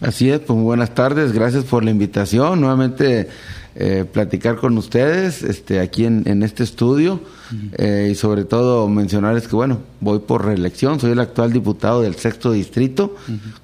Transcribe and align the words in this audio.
Así 0.00 0.30
es, 0.30 0.40
pues 0.40 0.58
buenas 0.58 0.94
tardes, 0.94 1.32
gracias 1.32 1.64
por 1.64 1.84
la 1.84 1.90
invitación. 1.90 2.58
Nuevamente 2.58 3.28
eh, 3.74 4.06
platicar 4.10 4.56
con 4.56 4.78
ustedes 4.78 5.42
este, 5.42 5.80
aquí 5.80 6.06
en, 6.06 6.42
este 6.42 6.62
estudio 6.62 7.20
eh, 7.76 8.08
y 8.12 8.14
sobre 8.14 8.46
todo 8.46 8.88
mencionarles 8.88 9.46
que, 9.46 9.56
bueno, 9.56 9.80
voy 10.00 10.20
por 10.20 10.46
reelección, 10.46 10.98
soy 11.00 11.10
el 11.10 11.20
actual 11.20 11.52
diputado 11.52 12.00
del 12.00 12.14
sexto 12.14 12.52
distrito, 12.52 13.14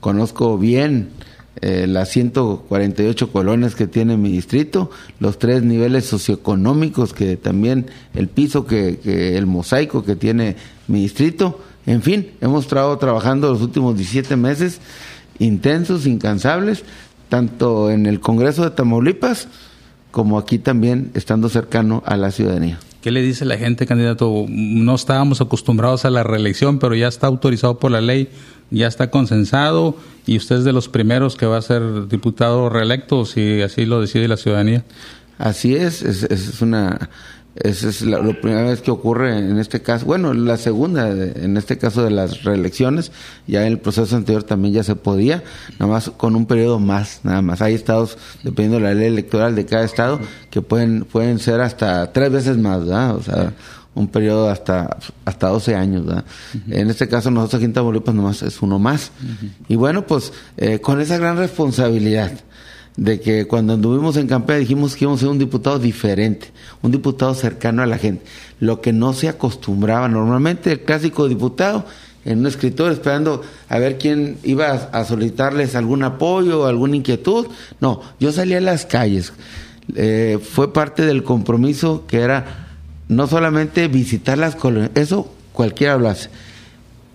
conozco 0.00 0.58
bien 0.58 1.08
eh, 1.60 1.86
las 1.86 2.08
148 2.08 3.30
colonias 3.30 3.74
que 3.74 3.86
tiene 3.86 4.16
mi 4.16 4.30
distrito, 4.30 4.90
los 5.20 5.38
tres 5.38 5.62
niveles 5.62 6.06
socioeconómicos 6.06 7.12
que 7.12 7.36
también 7.36 7.86
el 8.14 8.28
piso 8.28 8.66
que, 8.66 8.98
el 9.36 9.46
mosaico 9.46 10.02
que 10.04 10.16
tiene 10.16 10.56
mi 10.88 11.02
distrito, 11.02 11.60
en 11.84 12.02
fin, 12.02 12.30
hemos 12.40 12.64
estado 12.64 12.96
trabajando 12.96 13.50
los 13.50 13.60
últimos 13.60 13.96
17 13.96 14.36
meses 14.36 14.80
intensos, 15.38 16.06
incansables, 16.06 16.84
tanto 17.28 17.90
en 17.90 18.06
el 18.06 18.20
Congreso 18.20 18.64
de 18.64 18.70
Tamaulipas 18.70 19.48
como 20.10 20.38
aquí 20.38 20.58
también 20.58 21.10
estando 21.14 21.48
cercano 21.48 22.02
a 22.06 22.16
la 22.16 22.30
ciudadanía. 22.30 22.78
¿Qué 23.00 23.10
le 23.10 23.20
dice 23.20 23.44
la 23.44 23.56
gente, 23.56 23.86
candidato? 23.86 24.46
No 24.48 24.94
estábamos 24.94 25.40
acostumbrados 25.40 26.04
a 26.04 26.10
la 26.10 26.22
reelección, 26.22 26.78
pero 26.78 26.94
ya 26.94 27.08
está 27.08 27.26
autorizado 27.26 27.78
por 27.78 27.90
la 27.90 28.00
ley, 28.00 28.28
ya 28.72 28.86
está 28.86 29.10
consensado 29.10 29.96
y 30.26 30.36
usted 30.36 30.56
es 30.56 30.64
de 30.64 30.72
los 30.72 30.88
primeros 30.88 31.36
que 31.36 31.46
va 31.46 31.58
a 31.58 31.62
ser 31.62 32.08
diputado 32.08 32.68
reelecto 32.68 33.24
si 33.24 33.62
así 33.62 33.86
lo 33.86 34.00
decide 34.00 34.28
la 34.28 34.36
ciudadanía. 34.36 34.84
Así 35.38 35.74
es, 35.74 36.02
es, 36.02 36.24
es 36.24 36.60
una 36.62 37.10
esa 37.54 37.90
es 37.90 38.00
la, 38.00 38.18
primera 38.40 38.62
vez 38.62 38.80
que 38.80 38.90
ocurre 38.90 39.38
en 39.38 39.58
este 39.58 39.82
caso, 39.82 40.06
bueno, 40.06 40.32
la 40.32 40.56
segunda 40.56 41.10
en 41.10 41.58
este 41.58 41.76
caso 41.76 42.02
de 42.02 42.10
las 42.10 42.44
reelecciones, 42.44 43.12
ya 43.46 43.66
en 43.66 43.72
el 43.72 43.78
proceso 43.78 44.16
anterior 44.16 44.42
también 44.42 44.72
ya 44.72 44.82
se 44.82 44.96
podía, 44.96 45.42
nada 45.78 45.92
más 45.92 46.10
con 46.10 46.34
un 46.34 46.46
periodo 46.46 46.78
más, 46.78 47.20
nada 47.24 47.42
más. 47.42 47.60
Hay 47.60 47.74
estados, 47.74 48.16
dependiendo 48.42 48.78
de 48.78 48.84
la 48.84 48.94
ley 48.94 49.08
electoral 49.08 49.54
de 49.54 49.66
cada 49.66 49.84
estado, 49.84 50.18
que 50.50 50.62
pueden, 50.62 51.04
pueden 51.04 51.38
ser 51.38 51.60
hasta 51.60 52.10
tres 52.12 52.32
veces 52.32 52.56
más, 52.56 52.86
¿verdad? 52.86 53.16
O 53.16 53.22
sea, 53.22 53.52
un 53.94 54.08
periodo 54.08 54.48
hasta, 54.48 54.96
hasta 55.24 55.48
12 55.48 55.74
años, 55.74 56.06
¿verdad? 56.06 56.24
En 56.68 56.88
este 56.88 57.08
caso 57.08 57.30
nosotros 57.30 57.58
aquí 57.58 57.66
en 57.66 57.72
Tamaulipas 57.72 58.14
nomás 58.14 58.42
es 58.42 58.62
uno 58.62 58.78
más. 58.78 59.12
Y 59.68 59.76
bueno, 59.76 60.06
pues 60.06 60.32
eh, 60.56 60.80
con 60.80 61.00
esa 61.00 61.18
gran 61.18 61.36
responsabilidad, 61.36 62.32
de 62.96 63.20
que 63.20 63.46
cuando 63.46 63.72
anduvimos 63.72 64.16
en 64.16 64.26
campaña 64.26 64.58
dijimos 64.58 64.96
que 64.96 65.04
íbamos 65.04 65.20
a 65.20 65.22
ser 65.22 65.30
un 65.30 65.38
diputado 65.38 65.78
diferente, 65.78 66.52
un 66.82 66.92
diputado 66.92 67.34
cercano 67.34 67.82
a 67.82 67.86
la 67.86 67.98
gente, 67.98 68.24
lo 68.60 68.80
que 68.80 68.92
no 68.92 69.12
se 69.12 69.28
acostumbraba 69.28 70.08
normalmente 70.08 70.72
el 70.72 70.80
clásico 70.80 71.28
diputado 71.28 71.86
en 72.24 72.40
un 72.40 72.46
escritor 72.46 72.92
esperando 72.92 73.42
a 73.68 73.78
ver 73.78 73.98
quién 73.98 74.38
iba 74.44 74.70
a, 74.70 75.04
solicitarles 75.04 75.74
algún 75.74 76.04
apoyo, 76.04 76.66
alguna 76.66 76.96
inquietud. 76.96 77.46
No, 77.80 78.00
yo 78.20 78.30
salí 78.30 78.54
a 78.54 78.60
las 78.60 78.86
calles. 78.86 79.32
Eh, 79.96 80.38
fue 80.40 80.72
parte 80.72 81.04
del 81.04 81.24
compromiso 81.24 82.04
que 82.06 82.20
era 82.20 82.61
no 83.12 83.26
solamente 83.26 83.88
visitar 83.88 84.38
las 84.38 84.56
colonias, 84.56 84.90
eso 84.94 85.32
cualquiera 85.52 85.96
lo 85.96 86.08
hace. 86.08 86.30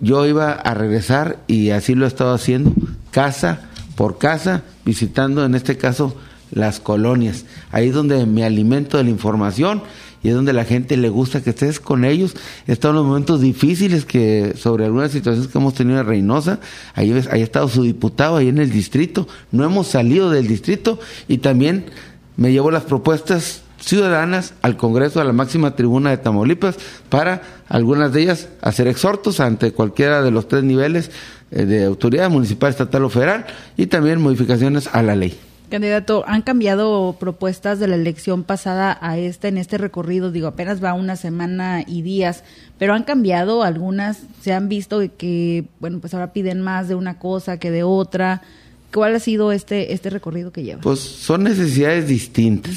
Yo 0.00 0.26
iba 0.26 0.52
a 0.52 0.74
regresar 0.74 1.38
y 1.46 1.70
así 1.70 1.94
lo 1.94 2.04
he 2.04 2.08
estado 2.08 2.34
haciendo, 2.34 2.72
casa 3.10 3.68
por 3.96 4.18
casa, 4.18 4.62
visitando 4.84 5.44
en 5.44 5.54
este 5.54 5.76
caso 5.76 6.16
las 6.52 6.80
colonias. 6.80 7.44
Ahí 7.72 7.88
es 7.88 7.94
donde 7.94 8.24
me 8.26 8.44
alimento 8.44 8.96
de 8.96 9.04
la 9.04 9.10
información 9.10 9.82
y 10.22 10.28
es 10.28 10.34
donde 10.34 10.52
la 10.52 10.64
gente 10.64 10.96
le 10.96 11.08
gusta 11.08 11.42
que 11.42 11.50
estés 11.50 11.80
con 11.80 12.04
ellos. 12.04 12.34
Están 12.66 12.94
los 12.94 13.04
momentos 13.04 13.40
difíciles 13.40 14.04
que 14.04 14.54
sobre 14.56 14.84
algunas 14.84 15.10
situaciones 15.10 15.50
que 15.50 15.58
hemos 15.58 15.74
tenido 15.74 16.00
en 16.00 16.06
Reynosa, 16.06 16.60
ahí, 16.94 17.12
ahí 17.30 17.40
ha 17.40 17.44
estado 17.44 17.68
su 17.68 17.82
diputado 17.82 18.36
ahí 18.36 18.48
en 18.48 18.58
el 18.58 18.70
distrito, 18.70 19.26
no 19.50 19.64
hemos 19.64 19.88
salido 19.88 20.30
del 20.30 20.46
distrito 20.46 21.00
y 21.26 21.38
también 21.38 21.86
me 22.36 22.52
llevo 22.52 22.70
las 22.70 22.84
propuestas 22.84 23.62
ciudadanas 23.80 24.54
al 24.62 24.76
Congreso, 24.76 25.20
a 25.20 25.24
la 25.24 25.32
máxima 25.32 25.76
tribuna 25.76 26.10
de 26.10 26.18
Tamaulipas, 26.18 26.76
para 27.08 27.42
algunas 27.68 28.12
de 28.12 28.22
ellas 28.22 28.48
hacer 28.60 28.88
exhortos 28.88 29.40
ante 29.40 29.72
cualquiera 29.72 30.22
de 30.22 30.30
los 30.30 30.48
tres 30.48 30.64
niveles 30.64 31.10
eh, 31.50 31.64
de 31.64 31.84
autoridad 31.84 32.30
municipal, 32.30 32.70
estatal 32.70 33.04
o 33.04 33.08
federal 33.08 33.46
y 33.76 33.86
también 33.86 34.20
modificaciones 34.20 34.88
a 34.92 35.02
la 35.02 35.16
ley. 35.16 35.38
Candidato, 35.70 36.24
¿han 36.26 36.40
cambiado 36.40 37.16
propuestas 37.20 37.78
de 37.78 37.88
la 37.88 37.94
elección 37.94 38.42
pasada 38.42 38.96
a 39.02 39.18
esta 39.18 39.48
en 39.48 39.58
este 39.58 39.76
recorrido? 39.76 40.32
Digo, 40.32 40.46
apenas 40.48 40.82
va 40.82 40.94
una 40.94 41.14
semana 41.16 41.84
y 41.86 42.00
días, 42.00 42.42
pero 42.78 42.94
han 42.94 43.02
cambiado 43.02 43.62
algunas, 43.62 44.22
se 44.40 44.54
han 44.54 44.70
visto 44.70 45.02
que, 45.18 45.64
bueno, 45.78 45.98
pues 45.98 46.14
ahora 46.14 46.32
piden 46.32 46.62
más 46.62 46.88
de 46.88 46.94
una 46.94 47.18
cosa 47.18 47.58
que 47.58 47.70
de 47.70 47.82
otra. 47.82 48.40
¿Cuál 48.94 49.14
ha 49.14 49.20
sido 49.20 49.52
este, 49.52 49.92
este 49.92 50.08
recorrido 50.08 50.52
que 50.52 50.62
lleva? 50.62 50.80
Pues 50.80 51.00
son 51.00 51.44
necesidades 51.44 52.08
distintas. 52.08 52.74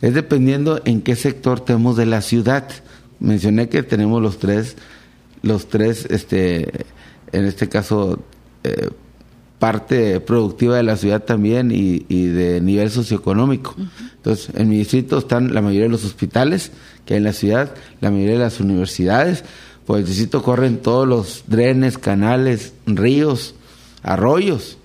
Es 0.00 0.14
dependiendo 0.14 0.80
en 0.84 1.02
qué 1.02 1.16
sector 1.16 1.60
tenemos 1.60 1.96
de 1.96 2.06
la 2.06 2.22
ciudad. 2.22 2.68
Mencioné 3.20 3.68
que 3.68 3.82
tenemos 3.82 4.22
los 4.22 4.38
tres, 4.38 4.76
los 5.42 5.68
tres, 5.68 6.06
este, 6.10 6.86
en 7.32 7.44
este 7.44 7.68
caso, 7.68 8.20
eh, 8.64 8.90
parte 9.58 10.20
productiva 10.20 10.76
de 10.76 10.84
la 10.84 10.96
ciudad 10.96 11.24
también 11.24 11.70
y, 11.72 12.26
de 12.26 12.60
nivel 12.60 12.90
socioeconómico. 12.90 13.74
Entonces, 14.16 14.50
en 14.54 14.68
mi 14.68 14.78
distrito 14.78 15.18
están 15.18 15.52
la 15.52 15.62
mayoría 15.62 15.84
de 15.84 15.90
los 15.90 16.04
hospitales 16.04 16.70
que 17.04 17.14
hay 17.14 17.18
en 17.18 17.24
la 17.24 17.32
ciudad, 17.32 17.74
la 18.00 18.10
mayoría 18.10 18.34
de 18.34 18.44
las 18.44 18.60
universidades. 18.60 19.44
Por 19.84 19.98
el 19.98 20.04
distrito 20.04 20.42
corren 20.42 20.78
todos 20.78 21.08
los 21.08 21.44
drenes, 21.46 21.98
canales, 21.98 22.74
ríos, 22.86 23.54
arroyos. 24.02 24.78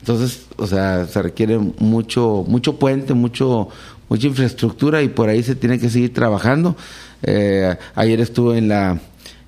Entonces, 0.00 0.46
o 0.56 0.66
sea, 0.66 1.06
se 1.06 1.22
requiere 1.22 1.58
mucho, 1.58 2.44
mucho 2.46 2.78
puente, 2.78 3.14
mucho, 3.14 3.68
mucha 4.08 4.26
infraestructura 4.26 5.02
y 5.02 5.08
por 5.08 5.28
ahí 5.28 5.42
se 5.42 5.54
tiene 5.54 5.78
que 5.78 5.90
seguir 5.90 6.12
trabajando. 6.12 6.76
Eh, 7.22 7.76
ayer 7.94 8.20
estuve 8.20 8.58
en 8.58 8.68
la, 8.68 9.00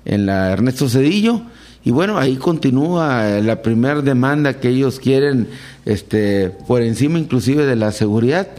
en 0.05 0.25
la 0.25 0.51
Ernesto 0.51 0.89
Cedillo 0.89 1.41
y 1.83 1.91
bueno, 1.91 2.17
ahí 2.17 2.35
continúa 2.35 3.39
la 3.41 3.61
primera 3.61 4.01
demanda 4.01 4.59
que 4.59 4.69
ellos 4.69 4.99
quieren, 4.99 5.47
este, 5.85 6.49
por 6.49 6.81
encima 6.81 7.19
inclusive 7.19 7.65
de 7.65 7.75
la 7.75 7.91
seguridad, 7.91 8.49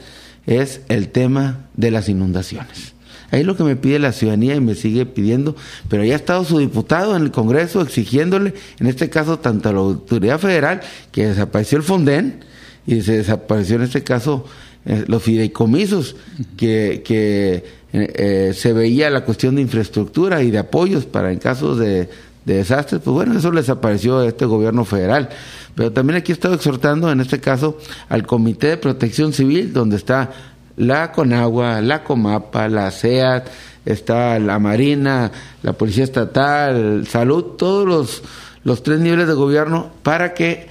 es 0.47 0.81
el 0.89 1.09
tema 1.09 1.67
de 1.77 1.91
las 1.91 2.09
inundaciones. 2.09 2.95
Ahí 3.31 3.45
lo 3.45 3.57
que 3.57 3.63
me 3.63 3.77
pide 3.77 3.99
la 3.99 4.13
ciudadanía 4.13 4.57
y 4.57 4.61
me 4.61 4.75
sigue 4.75 5.07
pidiendo, 5.07 5.55
pero 5.89 6.03
ya 6.03 6.15
ha 6.15 6.17
estado 6.17 6.45
su 6.45 6.59
diputado 6.59 7.15
en 7.17 7.23
el 7.23 7.31
Congreso 7.31 7.81
exigiéndole, 7.81 8.55
en 8.81 8.87
este 8.87 9.09
caso, 9.09 9.39
tanto 9.39 9.69
a 9.69 9.73
la 9.73 9.79
autoridad 9.79 10.41
federal, 10.41 10.81
que 11.13 11.29
desapareció 11.29 11.79
el 11.79 11.85
Fonden, 11.85 12.45
y 12.87 13.03
se 13.03 13.19
desapareció 13.19 13.77
en 13.77 13.83
este 13.83 14.03
caso 14.03 14.47
eh, 14.85 15.05
los 15.07 15.23
fideicomisos 15.23 16.17
que, 16.57 17.03
que 17.05 17.65
eh, 17.93 18.53
se 18.55 18.73
veía 18.73 19.11
la 19.11 19.25
cuestión 19.25 19.57
de 19.57 19.63
infraestructura 19.63 20.43
y 20.43 20.51
de 20.51 20.59
apoyos 20.59 21.07
para 21.07 21.33
en 21.33 21.39
casos 21.39 21.79
de, 21.79 22.09
de 22.45 22.55
desastres, 22.55 23.01
pues 23.05 23.15
bueno, 23.15 23.39
eso 23.39 23.53
les 23.53 23.69
apareció 23.69 24.19
a 24.19 24.27
este 24.27 24.47
gobierno 24.47 24.85
federal. 24.85 25.29
Pero 25.75 25.93
también 25.93 26.17
aquí 26.19 26.33
he 26.33 26.35
estado 26.35 26.55
exhortando, 26.55 27.11
en 27.11 27.21
este 27.21 27.41
caso, 27.41 27.79
al 28.09 28.27
Comité 28.27 28.69
de 28.69 28.77
Protección 28.77 29.33
Civil, 29.33 29.73
donde 29.73 29.97
está 29.97 30.31
la 30.77 31.13
Conagua, 31.13 31.81
la 31.81 32.03
Comapa, 32.03 32.69
la 32.69 32.91
CEAT, 32.91 33.49
está 33.85 34.39
la 34.39 34.59
Marina, 34.59 35.31
la 35.63 35.73
Policía 35.75 36.05
Estatal, 36.05 37.07
Salud, 37.07 37.57
todos 37.57 37.87
los, 37.87 38.23
los 38.65 38.83
tres 38.83 39.01
niveles 39.01 39.27
de 39.27 39.35
gobierno, 39.35 39.91
para 40.03 40.35
que 40.35 40.69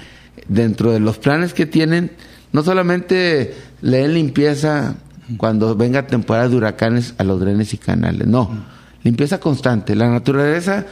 dentro 0.48 0.92
de 0.92 1.00
los 1.00 1.18
planes 1.18 1.54
que 1.54 1.66
tienen, 1.66 2.12
no 2.52 2.64
solamente 2.64 3.54
le 3.82 3.98
den 3.98 4.14
limpieza 4.14 4.96
cuando 5.38 5.76
venga 5.76 6.08
temporada 6.08 6.50
de 6.50 6.56
huracanes 6.56 7.14
a 7.18 7.24
los 7.24 7.40
drenes 7.40 7.74
y 7.74 7.78
canales, 7.78 8.28
no, 8.28 8.50
limpieza 9.04 9.40
constante. 9.40 9.96
La 9.96 10.10
naturaleza 10.10 10.86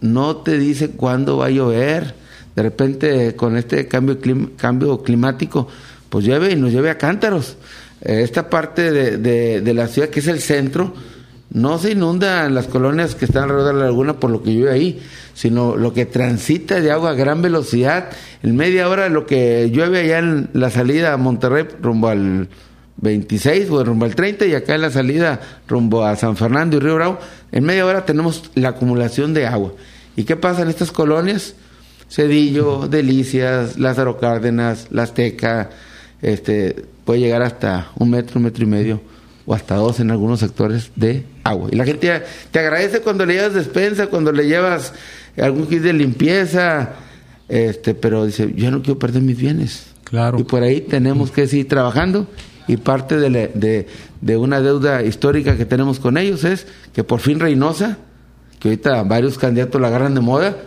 no 0.00 0.36
te 0.36 0.58
dice 0.58 0.90
cuándo 0.90 1.38
va 1.38 1.46
a 1.46 1.50
llover, 1.50 2.14
de 2.54 2.62
repente 2.62 3.36
con 3.36 3.56
este 3.56 3.86
cambio, 3.86 4.18
cambio 4.56 5.02
climático, 5.02 5.68
pues 6.08 6.24
llueve 6.24 6.52
y 6.52 6.56
nos 6.56 6.72
llueve 6.72 6.90
a 6.90 6.98
cántaros. 6.98 7.56
Eh, 8.00 8.22
esta 8.22 8.48
parte 8.48 8.90
de, 8.92 9.60
de, 9.60 9.74
la 9.74 9.88
ciudad 9.88 10.08
que 10.08 10.20
es 10.20 10.26
el 10.28 10.40
centro, 10.40 10.94
no 11.50 11.78
se 11.78 11.92
inunda 11.92 12.46
en 12.46 12.54
las 12.54 12.66
colonias 12.66 13.14
que 13.14 13.24
están 13.24 13.44
alrededor 13.44 13.74
de 13.74 13.80
la 13.80 13.86
laguna 13.86 14.20
por 14.20 14.30
lo 14.30 14.42
que 14.42 14.54
llueve 14.54 14.70
ahí, 14.70 15.02
sino 15.34 15.76
lo 15.76 15.94
que 15.94 16.04
transita 16.04 16.80
de 16.80 16.90
agua 16.90 17.10
a 17.10 17.14
gran 17.14 17.40
velocidad. 17.40 18.10
En 18.42 18.56
media 18.56 18.88
hora 18.88 19.08
lo 19.08 19.24
que 19.26 19.70
llueve 19.70 20.00
allá 20.00 20.18
en 20.18 20.50
la 20.52 20.70
salida 20.70 21.14
a 21.14 21.16
Monterrey 21.16 21.66
rumbo 21.80 22.08
al 22.08 22.48
26 22.98 23.70
o 23.70 23.84
rumbo 23.84 24.04
al 24.04 24.14
30 24.14 24.46
y 24.46 24.54
acá 24.54 24.74
en 24.74 24.82
la 24.82 24.90
salida 24.90 25.40
rumbo 25.66 26.04
a 26.04 26.16
San 26.16 26.36
Fernando 26.36 26.76
y 26.76 26.80
Río 26.80 26.96
Bravo, 26.96 27.18
en 27.50 27.64
media 27.64 27.86
hora 27.86 28.04
tenemos 28.04 28.50
la 28.54 28.70
acumulación 28.70 29.32
de 29.32 29.46
agua. 29.46 29.72
¿Y 30.16 30.24
qué 30.24 30.36
pasa 30.36 30.62
en 30.62 30.68
estas 30.68 30.92
colonias? 30.92 31.54
Cedillo, 32.10 32.88
Delicias, 32.88 33.78
Lázaro 33.78 34.18
Cárdenas, 34.18 34.88
La 34.90 35.04
Azteca, 35.04 35.70
este, 36.20 36.84
puede 37.04 37.20
llegar 37.20 37.42
hasta 37.42 37.92
un 37.96 38.10
metro, 38.10 38.38
un 38.38 38.44
metro 38.44 38.64
y 38.64 38.66
medio 38.66 39.00
o 39.48 39.54
hasta 39.54 39.76
dos 39.76 39.98
en 39.98 40.10
algunos 40.10 40.40
sectores 40.40 40.90
de 40.94 41.24
agua. 41.42 41.70
Y 41.72 41.76
la 41.76 41.86
gente 41.86 42.22
te 42.50 42.58
agradece 42.58 43.00
cuando 43.00 43.24
le 43.24 43.32
llevas 43.32 43.54
despensa, 43.54 44.08
cuando 44.08 44.30
le 44.30 44.46
llevas 44.46 44.92
algún 45.40 45.66
kit 45.66 45.80
de 45.80 45.94
limpieza, 45.94 46.90
este, 47.48 47.94
pero 47.94 48.26
dice, 48.26 48.52
yo 48.54 48.70
no 48.70 48.82
quiero 48.82 48.98
perder 48.98 49.22
mis 49.22 49.38
bienes. 49.38 49.86
Claro. 50.04 50.38
Y 50.38 50.44
por 50.44 50.62
ahí 50.62 50.82
tenemos 50.82 51.30
que 51.30 51.46
seguir 51.46 51.66
trabajando 51.66 52.26
y 52.66 52.76
parte 52.76 53.16
de, 53.16 53.86
de, 54.20 54.36
una 54.36 54.60
deuda 54.60 55.02
histórica 55.02 55.56
que 55.56 55.64
tenemos 55.64 55.98
con 55.98 56.18
ellos 56.18 56.44
es 56.44 56.66
que 56.92 57.02
por 57.02 57.20
fin 57.20 57.40
Reynosa, 57.40 57.96
que 58.60 58.68
ahorita 58.68 59.02
varios 59.04 59.38
candidatos 59.38 59.80
la 59.80 59.88
agarran 59.88 60.14
de 60.14 60.20
moda, 60.20 60.58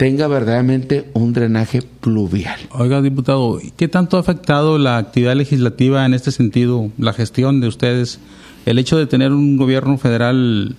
tenga 0.00 0.28
verdaderamente 0.28 1.10
un 1.12 1.34
drenaje 1.34 1.82
pluvial. 1.82 2.58
Oiga, 2.70 3.02
diputado, 3.02 3.60
¿qué 3.76 3.86
tanto 3.86 4.16
ha 4.16 4.20
afectado 4.20 4.78
la 4.78 4.96
actividad 4.96 5.34
legislativa 5.34 6.06
en 6.06 6.14
este 6.14 6.32
sentido, 6.32 6.90
la 6.96 7.12
gestión 7.12 7.60
de 7.60 7.68
ustedes, 7.68 8.18
el 8.64 8.78
hecho 8.78 8.96
de 8.96 9.04
tener 9.04 9.30
un 9.30 9.58
gobierno 9.58 9.98
federal 9.98 10.74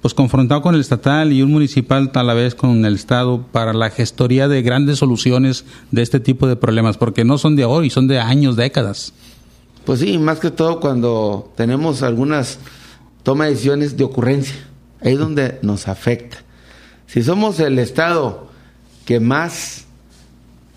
pues 0.00 0.14
confrontado 0.14 0.62
con 0.62 0.74
el 0.74 0.80
estatal 0.80 1.34
y 1.34 1.42
un 1.42 1.52
municipal 1.52 2.10
a 2.14 2.22
la 2.22 2.32
vez 2.32 2.54
con 2.54 2.86
el 2.86 2.94
estado 2.94 3.42
para 3.52 3.74
la 3.74 3.90
gestoría 3.90 4.48
de 4.48 4.62
grandes 4.62 5.00
soluciones 5.00 5.66
de 5.90 6.00
este 6.00 6.18
tipo 6.18 6.46
de 6.46 6.56
problemas, 6.56 6.96
porque 6.96 7.26
no 7.26 7.36
son 7.36 7.56
de 7.56 7.66
hoy, 7.66 7.90
son 7.90 8.08
de 8.08 8.20
años, 8.20 8.56
décadas. 8.56 9.12
Pues 9.84 10.00
sí, 10.00 10.16
más 10.16 10.40
que 10.40 10.50
todo 10.50 10.80
cuando 10.80 11.52
tenemos 11.58 12.02
algunas 12.02 12.58
toma 13.22 13.44
de 13.44 13.50
decisiones 13.50 13.98
de 13.98 14.04
ocurrencia, 14.04 14.56
ahí 15.02 15.12
es 15.12 15.18
donde 15.18 15.58
nos 15.60 15.88
afecta. 15.88 16.38
Si 17.06 17.22
somos 17.22 17.60
el 17.60 17.78
estado 17.78 18.50
que 19.04 19.20
más 19.20 19.84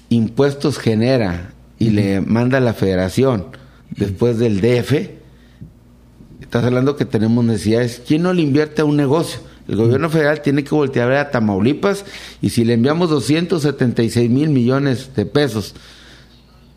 impuestos 0.10 0.78
genera 0.78 1.54
y 1.80 1.90
le 1.90 2.22
manda 2.22 2.58
a 2.58 2.62
la 2.62 2.74
federación 2.74 3.48
después 3.92 4.38
del 4.38 4.62
DF, 4.62 5.10
estás 6.42 6.64
hablando 6.64 6.96
que 6.96 7.06
tenemos 7.06 7.44
necesidades. 7.44 8.02
¿Quién 8.06 8.24
no 8.24 8.34
le 8.34 8.42
invierte 8.42 8.82
a 8.82 8.86
un 8.86 8.98
negocio? 8.98 9.40
El 9.68 9.78
gobierno 9.78 10.10
federal 10.10 10.42
tiene 10.42 10.64
que 10.64 10.76
voltear 10.76 11.12
a 11.14 11.32
Tamaulipas 11.32 12.06
y 12.42 12.50
si 12.50 12.64
le 12.64 12.74
enviamos 12.74 13.10
276 13.10 14.30
mil 14.30 14.50
millones 14.50 15.10
de 15.16 15.26
pesos 15.26 15.74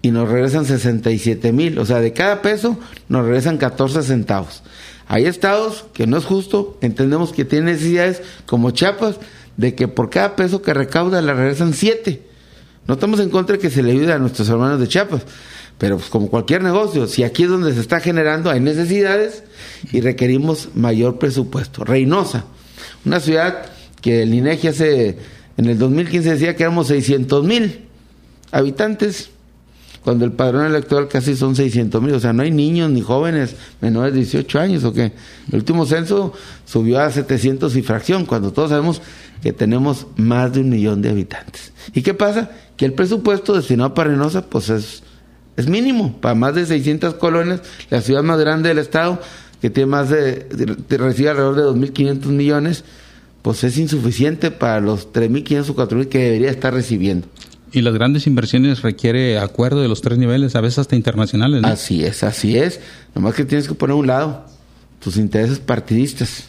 y 0.00 0.10
nos 0.10 0.28
regresan 0.28 0.64
67 0.64 1.52
mil, 1.52 1.78
o 1.78 1.84
sea, 1.84 2.00
de 2.00 2.12
cada 2.12 2.40
peso 2.40 2.78
nos 3.08 3.24
regresan 3.24 3.58
14 3.58 4.02
centavos. 4.02 4.62
Hay 5.06 5.26
estados 5.26 5.86
que 5.92 6.06
no 6.06 6.16
es 6.16 6.24
justo, 6.24 6.78
entendemos 6.80 7.32
que 7.32 7.44
tienen 7.44 7.74
necesidades 7.74 8.22
como 8.46 8.70
Chiapas, 8.70 9.16
de 9.58 9.74
que 9.74 9.88
por 9.88 10.08
cada 10.08 10.36
peso 10.36 10.62
que 10.62 10.72
recauda 10.72 11.20
le 11.20 11.34
regresan 11.34 11.74
siete. 11.74 12.22
No 12.86 12.94
estamos 12.94 13.20
en 13.20 13.28
contra 13.28 13.56
de 13.56 13.60
que 13.60 13.68
se 13.68 13.82
le 13.82 13.90
ayude 13.90 14.12
a 14.14 14.18
nuestros 14.18 14.48
hermanos 14.48 14.80
de 14.80 14.88
Chiapas, 14.88 15.22
pero 15.76 15.98
pues 15.98 16.08
como 16.08 16.30
cualquier 16.30 16.62
negocio, 16.62 17.06
si 17.06 17.24
aquí 17.24 17.42
es 17.42 17.50
donde 17.50 17.74
se 17.74 17.80
está 17.80 18.00
generando, 18.00 18.50
hay 18.50 18.60
necesidades 18.60 19.42
y 19.92 20.00
requerimos 20.00 20.70
mayor 20.74 21.18
presupuesto. 21.18 21.84
Reynosa, 21.84 22.44
una 23.04 23.20
ciudad 23.20 23.66
que 24.00 24.22
el 24.22 24.32
INEGI 24.32 24.68
hace, 24.68 25.18
en 25.56 25.66
el 25.66 25.76
2015 25.78 26.30
decía 26.30 26.56
que 26.56 26.62
éramos 26.62 26.86
600 26.86 27.44
mil 27.44 27.80
habitantes, 28.52 29.30
cuando 30.04 30.24
el 30.24 30.32
padrón 30.32 30.66
electoral 30.66 31.08
casi 31.08 31.36
son 31.36 31.56
600 31.56 32.00
mil, 32.00 32.14
o 32.14 32.20
sea, 32.20 32.32
no 32.32 32.42
hay 32.42 32.52
niños 32.52 32.90
ni 32.90 33.00
jóvenes 33.00 33.56
menores 33.80 34.14
de 34.14 34.20
18 34.20 34.60
años, 34.60 34.84
¿o 34.84 34.92
qué? 34.92 35.12
El 35.50 35.56
último 35.56 35.84
censo 35.84 36.32
subió 36.64 37.00
a 37.00 37.10
700 37.10 37.76
y 37.76 37.82
fracción, 37.82 38.24
cuando 38.24 38.52
todos 38.52 38.70
sabemos 38.70 39.02
que 39.42 39.52
tenemos 39.52 40.06
más 40.16 40.52
de 40.52 40.60
un 40.60 40.70
millón 40.70 41.02
de 41.02 41.10
habitantes. 41.10 41.72
¿Y 41.94 42.02
qué 42.02 42.14
pasa? 42.14 42.50
Que 42.76 42.84
el 42.84 42.92
presupuesto 42.92 43.54
destinado 43.54 43.94
para 43.94 44.10
Reynosa, 44.10 44.46
pues 44.46 44.68
es, 44.70 45.02
es 45.56 45.68
mínimo, 45.68 46.16
para 46.20 46.34
más 46.34 46.54
de 46.54 46.66
600 46.66 47.14
colonias, 47.14 47.62
la 47.90 48.00
ciudad 48.00 48.22
más 48.22 48.38
grande 48.38 48.68
del 48.68 48.78
estado, 48.78 49.20
que 49.60 49.70
tiene 49.70 49.90
más 49.90 50.10
de, 50.10 50.46
recibe 50.88 51.30
alrededor 51.30 51.74
de 51.74 51.88
2.500 51.88 52.26
millones, 52.26 52.84
pues 53.42 53.64
es 53.64 53.78
insuficiente 53.78 54.50
para 54.50 54.80
los 54.80 55.12
3.500 55.12 55.70
o 55.70 55.76
4.000 55.76 56.08
que 56.08 56.18
debería 56.18 56.50
estar 56.50 56.72
recibiendo. 56.72 57.26
Y 57.70 57.82
las 57.82 57.94
grandes 57.94 58.26
inversiones 58.26 58.82
requiere 58.82 59.38
acuerdo 59.38 59.82
de 59.82 59.88
los 59.88 60.00
tres 60.00 60.18
niveles, 60.18 60.56
a 60.56 60.60
veces 60.60 60.78
hasta 60.78 60.96
internacionales. 60.96 61.60
¿no? 61.60 61.68
Así 61.68 62.02
es, 62.02 62.22
así 62.22 62.56
es. 62.56 62.80
Nomás 63.14 63.34
que 63.34 63.44
tienes 63.44 63.68
que 63.68 63.74
poner 63.74 63.92
a 63.92 63.96
un 63.96 64.06
lado 64.06 64.46
tus 65.00 65.18
intereses 65.18 65.58
partidistas. 65.58 66.48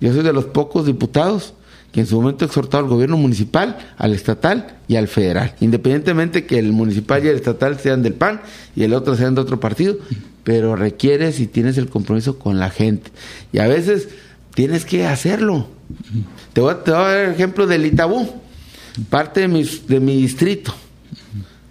Yo 0.00 0.14
soy 0.14 0.22
de 0.22 0.32
los 0.32 0.46
pocos 0.46 0.86
diputados 0.86 1.52
que 1.92 2.00
en 2.00 2.06
su 2.06 2.20
momento 2.20 2.44
exhortó 2.44 2.78
al 2.78 2.86
gobierno 2.86 3.16
municipal, 3.16 3.78
al 3.96 4.12
estatal 4.12 4.78
y 4.86 4.96
al 4.96 5.08
federal, 5.08 5.54
independientemente 5.60 6.46
que 6.46 6.58
el 6.58 6.72
municipal 6.72 7.24
y 7.24 7.28
el 7.28 7.36
estatal 7.36 7.78
sean 7.78 8.02
del 8.02 8.14
PAN 8.14 8.40
y 8.76 8.84
el 8.84 8.94
otro 8.94 9.16
sean 9.16 9.34
de 9.34 9.40
otro 9.40 9.58
partido, 9.58 9.96
pero 10.44 10.76
requiere 10.76 11.32
si 11.32 11.46
tienes 11.46 11.78
el 11.78 11.88
compromiso 11.88 12.38
con 12.38 12.58
la 12.58 12.70
gente. 12.70 13.10
Y 13.52 13.58
a 13.58 13.66
veces 13.66 14.08
tienes 14.54 14.84
que 14.84 15.06
hacerlo. 15.06 15.68
Te 16.52 16.60
voy 16.60 16.74
a, 16.74 16.90
dar 16.90 17.18
el 17.18 17.30
ejemplo 17.32 17.66
del 17.66 17.86
Itabú 17.86 18.28
parte 19.08 19.40
de, 19.40 20.00
mi 20.00 20.16
distrito. 20.16 20.74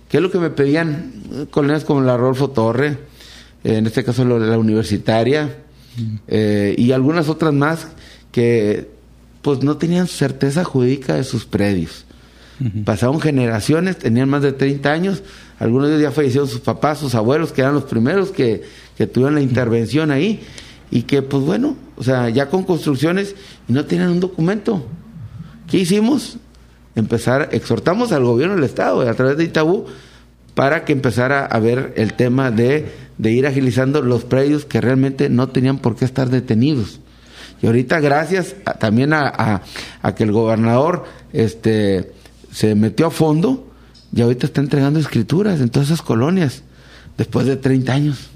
¿Qué 0.10 0.18
es 0.18 0.24
lo 0.24 0.32
que 0.32 0.40
me 0.40 0.50
pedían 0.50 1.48
colonias 1.52 1.84
como 1.86 2.02
la 2.02 2.18
Rodolfo 2.18 2.50
Torre, 2.50 2.98
en 3.64 3.86
este 3.86 4.04
caso 4.04 4.26
la 4.26 4.58
universitaria, 4.58 5.58
eh, 6.28 6.76
y 6.78 6.92
algunas 6.92 7.30
otras 7.30 7.54
más 7.54 7.88
que 8.32 8.90
pues 9.42 9.64
no 9.64 9.78
tenían 9.78 10.08
certeza 10.08 10.64
jurídica 10.64 11.16
de 11.16 11.24
sus 11.24 11.46
predios. 11.46 12.06
Pasaron 12.84 13.22
generaciones, 13.22 13.98
tenían 13.98 14.28
más 14.28 14.42
de 14.42 14.52
30 14.52 14.92
años, 14.92 15.24
algunos 15.60 15.88
de 15.88 15.94
ellos 15.96 16.10
ya 16.10 16.12
fallecieron 16.12 16.50
sus 16.50 16.60
papás, 16.60 17.00
sus 17.00 17.16
abuelos, 17.16 17.54
que 17.54 17.62
eran 17.62 17.74
los 17.74 17.86
primeros 17.86 18.32
que, 18.32 18.64
que 18.98 19.08
tuvieron 19.08 19.36
la 19.36 19.42
intervención 19.42 20.12
ahí, 20.12 20.42
y 20.92 21.04
que 21.04 21.22
pues 21.22 21.42
bueno, 21.44 21.78
o 21.96 22.04
sea, 22.04 22.28
ya 22.28 22.50
con 22.50 22.64
construcciones 22.64 23.36
y 23.70 23.72
no 23.72 23.86
tienen 23.86 24.10
un 24.10 24.20
documento. 24.20 24.86
¿Qué 25.70 25.78
hicimos? 25.78 26.38
empezar, 27.00 27.50
exhortamos 27.52 28.12
al 28.12 28.24
gobierno 28.24 28.56
del 28.56 28.64
Estado 28.64 29.02
a 29.08 29.14
través 29.14 29.38
de 29.38 29.46
Itabú 29.46 29.86
para 30.54 30.86
que 30.86 30.94
empezara 30.94 31.46
a 31.46 31.60
ver 31.60 31.94
el 31.96 32.14
tema 32.14 32.52
de, 32.52 32.92
de 33.18 33.32
ir 33.32 33.48
agilizando 33.48 34.02
los 34.02 34.26
predios 34.26 34.66
que 34.66 34.82
realmente 34.82 35.30
no 35.30 35.50
tenían 35.50 35.80
por 35.80 35.96
qué 35.96 36.06
estar 36.06 36.30
detenidos. 36.30 37.00
Y 37.62 37.68
ahorita 37.68 38.00
gracias 38.00 38.56
también 38.80 39.14
a, 39.14 39.62
a, 40.02 40.16
que 40.16 40.24
el 40.24 40.32
gobernador 40.32 41.06
este, 41.34 42.14
se 42.52 42.76
metió 42.76 43.08
a 43.08 43.12
fondo 43.12 43.68
y 44.16 44.22
ahorita 44.22 44.46
está 44.46 44.62
entregando 44.62 45.00
escrituras 45.00 45.60
en 45.60 45.70
todas 45.70 45.90
esas 45.90 46.02
colonias, 46.02 46.64
después 47.18 47.46
de 47.46 47.58
30 47.58 47.94
años. 47.94 48.30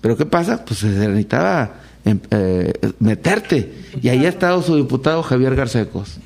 Pero 0.00 0.16
¿qué 0.16 0.24
pasa? 0.24 0.64
Pues 0.64 0.80
se 0.80 0.86
necesitaba 0.86 1.74
em, 2.04 2.20
eh, 2.30 2.72
meterte. 3.00 3.72
Y 4.00 4.08
ahí 4.08 4.24
ha 4.24 4.28
estado 4.28 4.62
su 4.62 4.76
diputado 4.76 5.22
Javier 5.22 5.56
Garcecos. 5.56 6.18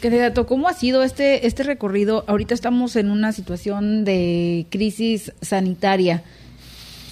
Candidato, 0.00 0.46
¿cómo 0.46 0.68
ha 0.68 0.74
sido 0.74 1.02
este, 1.02 1.46
este 1.46 1.64
recorrido? 1.64 2.24
Ahorita 2.28 2.54
estamos 2.54 2.96
en 2.96 3.10
una 3.10 3.32
situación 3.32 4.04
de 4.04 4.66
crisis 4.70 5.32
sanitaria. 5.40 6.22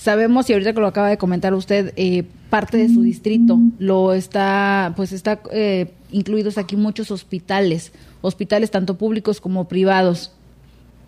Sabemos, 0.00 0.48
y 0.48 0.54
ahorita 0.54 0.72
que 0.72 0.80
lo 0.80 0.86
acaba 0.86 1.10
de 1.10 1.18
comentar 1.18 1.52
usted, 1.52 1.92
eh, 1.96 2.24
parte 2.48 2.78
de 2.78 2.88
su 2.88 3.02
distrito 3.02 3.58
lo 3.78 4.14
está, 4.14 4.94
pues 4.96 5.12
está 5.12 5.42
eh, 5.52 5.92
incluidos 6.10 6.56
aquí 6.56 6.74
muchos 6.74 7.10
hospitales, 7.10 7.92
hospitales 8.22 8.70
tanto 8.70 8.96
públicos 8.96 9.42
como 9.42 9.68
privados. 9.68 10.32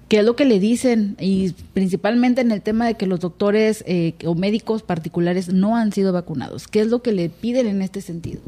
¿Qué 0.08 0.18
es 0.18 0.26
lo 0.26 0.36
que 0.36 0.44
le 0.44 0.60
dicen? 0.60 1.16
Y 1.18 1.54
principalmente 1.72 2.42
en 2.42 2.52
el 2.52 2.60
tema 2.60 2.86
de 2.86 2.98
que 2.98 3.06
los 3.06 3.20
doctores 3.20 3.82
eh, 3.86 4.12
o 4.26 4.34
médicos 4.34 4.82
particulares 4.82 5.50
no 5.50 5.74
han 5.74 5.90
sido 5.90 6.12
vacunados. 6.12 6.68
¿Qué 6.68 6.80
es 6.80 6.88
lo 6.88 7.00
que 7.00 7.12
le 7.12 7.30
piden 7.30 7.68
en 7.68 7.80
este 7.80 8.02
sentido? 8.02 8.42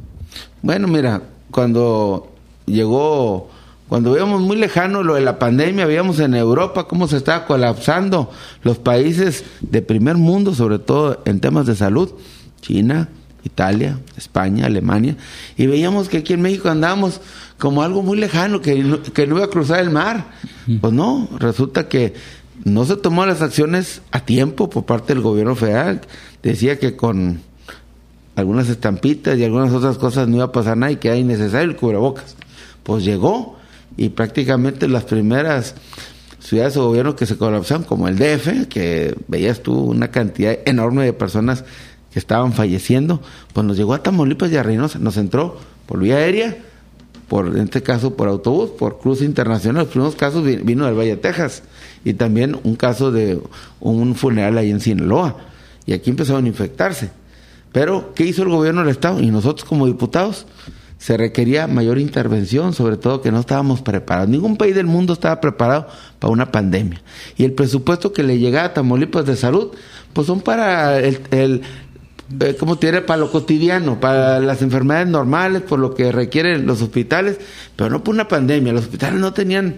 Bueno, 0.61 0.89
mira, 0.89 1.23
cuando 1.53 2.31
llegó, 2.67 3.49
cuando 3.89 4.13
veíamos 4.13 4.41
muy 4.41 4.57
lejano 4.57 5.03
lo 5.03 5.15
de 5.15 5.21
la 5.21 5.39
pandemia, 5.39 5.87
veíamos 5.87 6.19
en 6.19 6.35
Europa 6.35 6.89
cómo 6.89 7.07
se 7.07 7.19
estaba 7.19 7.47
colapsando 7.47 8.31
los 8.63 8.79
países 8.79 9.45
de 9.61 9.83
primer 9.83 10.17
mundo, 10.17 10.55
sobre 10.55 10.79
todo 10.79 11.21
en 11.27 11.41
temas 11.41 11.67
de 11.67 11.77
salud, 11.77 12.11
China, 12.63 13.09
Italia, 13.45 13.99
España, 14.17 14.67
Alemania, 14.67 15.17
y 15.57 15.67
veíamos 15.67 16.09
que 16.09 16.19
aquí 16.19 16.33
en 16.33 16.41
México 16.41 16.71
andábamos 16.71 17.21
como 17.59 17.83
algo 17.83 18.03
muy 18.03 18.19
lejano, 18.19 18.61
que 18.61 18.75
no, 18.83 19.03
que 19.03 19.27
no 19.27 19.37
iba 19.37 19.45
a 19.45 19.51
cruzar 19.51 19.81
el 19.81 19.91
mar. 19.91 20.27
Pues 20.81 20.93
no, 20.93 21.29
resulta 21.39 21.89
que 21.89 22.15
no 22.65 22.85
se 22.85 22.97
tomó 22.97 23.27
las 23.27 23.43
acciones 23.43 24.01
a 24.11 24.21
tiempo 24.21 24.71
por 24.71 24.87
parte 24.87 25.13
del 25.15 25.23
gobierno 25.23 25.55
federal. 25.55 26.01
Decía 26.43 26.79
que 26.79 26.97
con 26.97 27.43
algunas 28.37 28.69
estampitas 28.69 29.39
y 29.39 29.45
algunas 29.45 29.73
otras 29.73 29.99
cosas 29.99 30.27
no 30.27 30.37
iba 30.37 30.47
a 30.47 30.53
pasar 30.53 30.77
nada 30.77 30.93
y 30.93 30.97
que 30.97 31.09
era 31.09 31.17
innecesario 31.17 31.71
el 31.71 31.77
cubrebocas. 31.77 32.37
Pues 32.83 33.05
llegó 33.05 33.57
y 33.97 34.11
prácticamente 34.11 34.89
las 34.89 35.05
primeras 35.05 35.75
ciudades 36.41 36.77
o 36.77 36.87
gobiernos 36.89 37.15
que 37.15 37.27
se 37.27 37.37
colapsaron, 37.37 37.85
como 37.85 38.09
el 38.09 38.19
DF, 38.19 38.69
que 38.69 39.17
veías 39.29 39.63
tú 39.63 39.79
una 39.79 40.11
cantidad 40.11 40.59
enorme 40.67 41.05
de 41.05 41.13
personas 41.13 41.65
que 42.13 42.19
estaban 42.19 42.53
falleciendo, 42.53 43.21
pues 43.53 43.67
nos 43.67 43.77
llegó 43.77 43.95
a 43.95 44.03
Tamaulipas 44.03 44.51
y 44.53 44.57
a 44.57 44.63
Reynosa, 44.63 44.99
nos 44.99 45.17
entró 45.17 45.59
por 45.87 46.01
vía 46.01 46.17
aérea, 46.17 46.57
por 47.29 47.49
en 47.49 47.65
este 47.65 47.83
caso 47.83 48.15
por 48.15 48.29
autobús, 48.29 48.71
por 48.71 48.99
cruce 48.99 49.25
internacional. 49.25 49.85
Los 49.85 49.89
primeros 49.91 50.15
casos 50.15 50.45
vino 50.45 50.85
del 50.87 50.95
Valle 50.95 51.11
de 51.11 51.17
Texas 51.17 51.63
y 52.05 52.15
también 52.15 52.59
un 52.63 52.77
caso 52.77 53.11
de 53.11 53.41
un 53.81 54.15
funeral 54.15 54.59
ahí 54.59 54.71
en 54.71 54.81
Sinaloa. 54.81 55.37
Y 55.87 55.93
aquí 55.93 56.11
empezaron 56.11 56.45
a 56.45 56.49
infectarse. 56.49 57.11
Pero, 57.73 58.15
¿qué 58.15 58.25
hizo 58.25 58.43
el 58.43 58.51
gobierno 58.51 58.83
del 58.83 58.91
Estado? 58.91 59.21
Y 59.21 59.31
nosotros 59.31 59.69
como 59.69 59.87
diputados, 59.87 60.47
se 61.05 61.19
requería 61.19 61.67
mayor 61.67 61.99
intervención, 61.99 62.73
sobre 62.73 62.97
todo 62.97 63.21
que 63.21 63.31
no 63.31 63.41
estábamos 63.41 63.83
preparados. 63.83 64.31
Ningún 64.31 64.57
país 64.57 64.75
del 64.75 64.87
mundo 64.87 65.13
estaba 65.13 65.39
preparado 65.39 65.87
para 66.19 66.33
una 66.33 66.51
pandemia. 66.51 67.03
Y 67.37 67.45
el 67.45 67.53
presupuesto 67.53 68.15
que 68.15 68.23
le 68.23 68.39
llegaba 68.39 68.69
a 68.69 68.73
Tamaulipas 68.73 69.27
de 69.27 69.37
salud, 69.37 69.73
pues 70.15 70.27
son 70.27 70.41
para 70.41 70.99
el, 70.99 71.21
el 71.31 71.61
eh, 72.41 72.57
¿cómo 72.59 72.79
tiene? 72.79 73.03
Para 73.03 73.19
lo 73.19 73.31
cotidiano, 73.31 74.01
para 74.01 74.41
las 74.41 74.63
enfermedades 74.63 75.09
normales, 75.09 75.61
por 75.61 75.79
lo 75.79 75.93
que 75.93 76.11
requieren 76.11 76.65
los 76.65 76.81
hospitales, 76.81 77.37
pero 77.77 77.91
no 77.91 78.03
por 78.03 78.15
una 78.15 78.27
pandemia. 78.27 78.73
Los 78.73 78.85
hospitales 78.85 79.21
no 79.21 79.35
tenían 79.35 79.77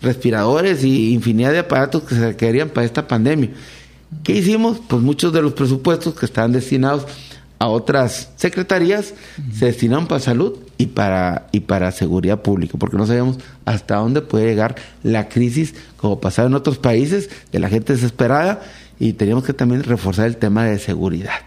respiradores 0.00 0.82
y 0.82 1.12
infinidad 1.12 1.52
de 1.52 1.58
aparatos 1.58 2.04
que 2.04 2.14
se 2.14 2.28
requerían 2.28 2.70
para 2.70 2.86
esta 2.86 3.06
pandemia. 3.06 3.50
¿Qué 4.22 4.32
hicimos? 4.32 4.80
Pues 4.88 5.02
muchos 5.02 5.30
de 5.34 5.42
los 5.42 5.52
presupuestos 5.52 6.14
que 6.14 6.24
estaban 6.24 6.52
destinados 6.52 7.04
a 7.64 7.68
otras 7.68 8.30
secretarías 8.36 9.14
se 9.58 9.64
destinaron 9.64 10.06
para 10.06 10.20
salud 10.20 10.58
y 10.76 10.86
para 10.86 11.46
y 11.50 11.60
para 11.60 11.92
seguridad 11.92 12.42
pública, 12.42 12.76
porque 12.78 12.98
no 12.98 13.06
sabíamos 13.06 13.38
hasta 13.64 13.96
dónde 13.96 14.20
puede 14.20 14.44
llegar 14.44 14.74
la 15.02 15.30
crisis, 15.30 15.74
como 15.96 16.20
pasaba 16.20 16.46
en 16.46 16.54
otros 16.54 16.76
países, 16.76 17.30
de 17.52 17.58
la 17.58 17.70
gente 17.70 17.94
desesperada, 17.94 18.60
y 18.98 19.14
teníamos 19.14 19.44
que 19.44 19.54
también 19.54 19.82
reforzar 19.82 20.26
el 20.26 20.36
tema 20.36 20.66
de 20.66 20.78
seguridad. 20.78 21.40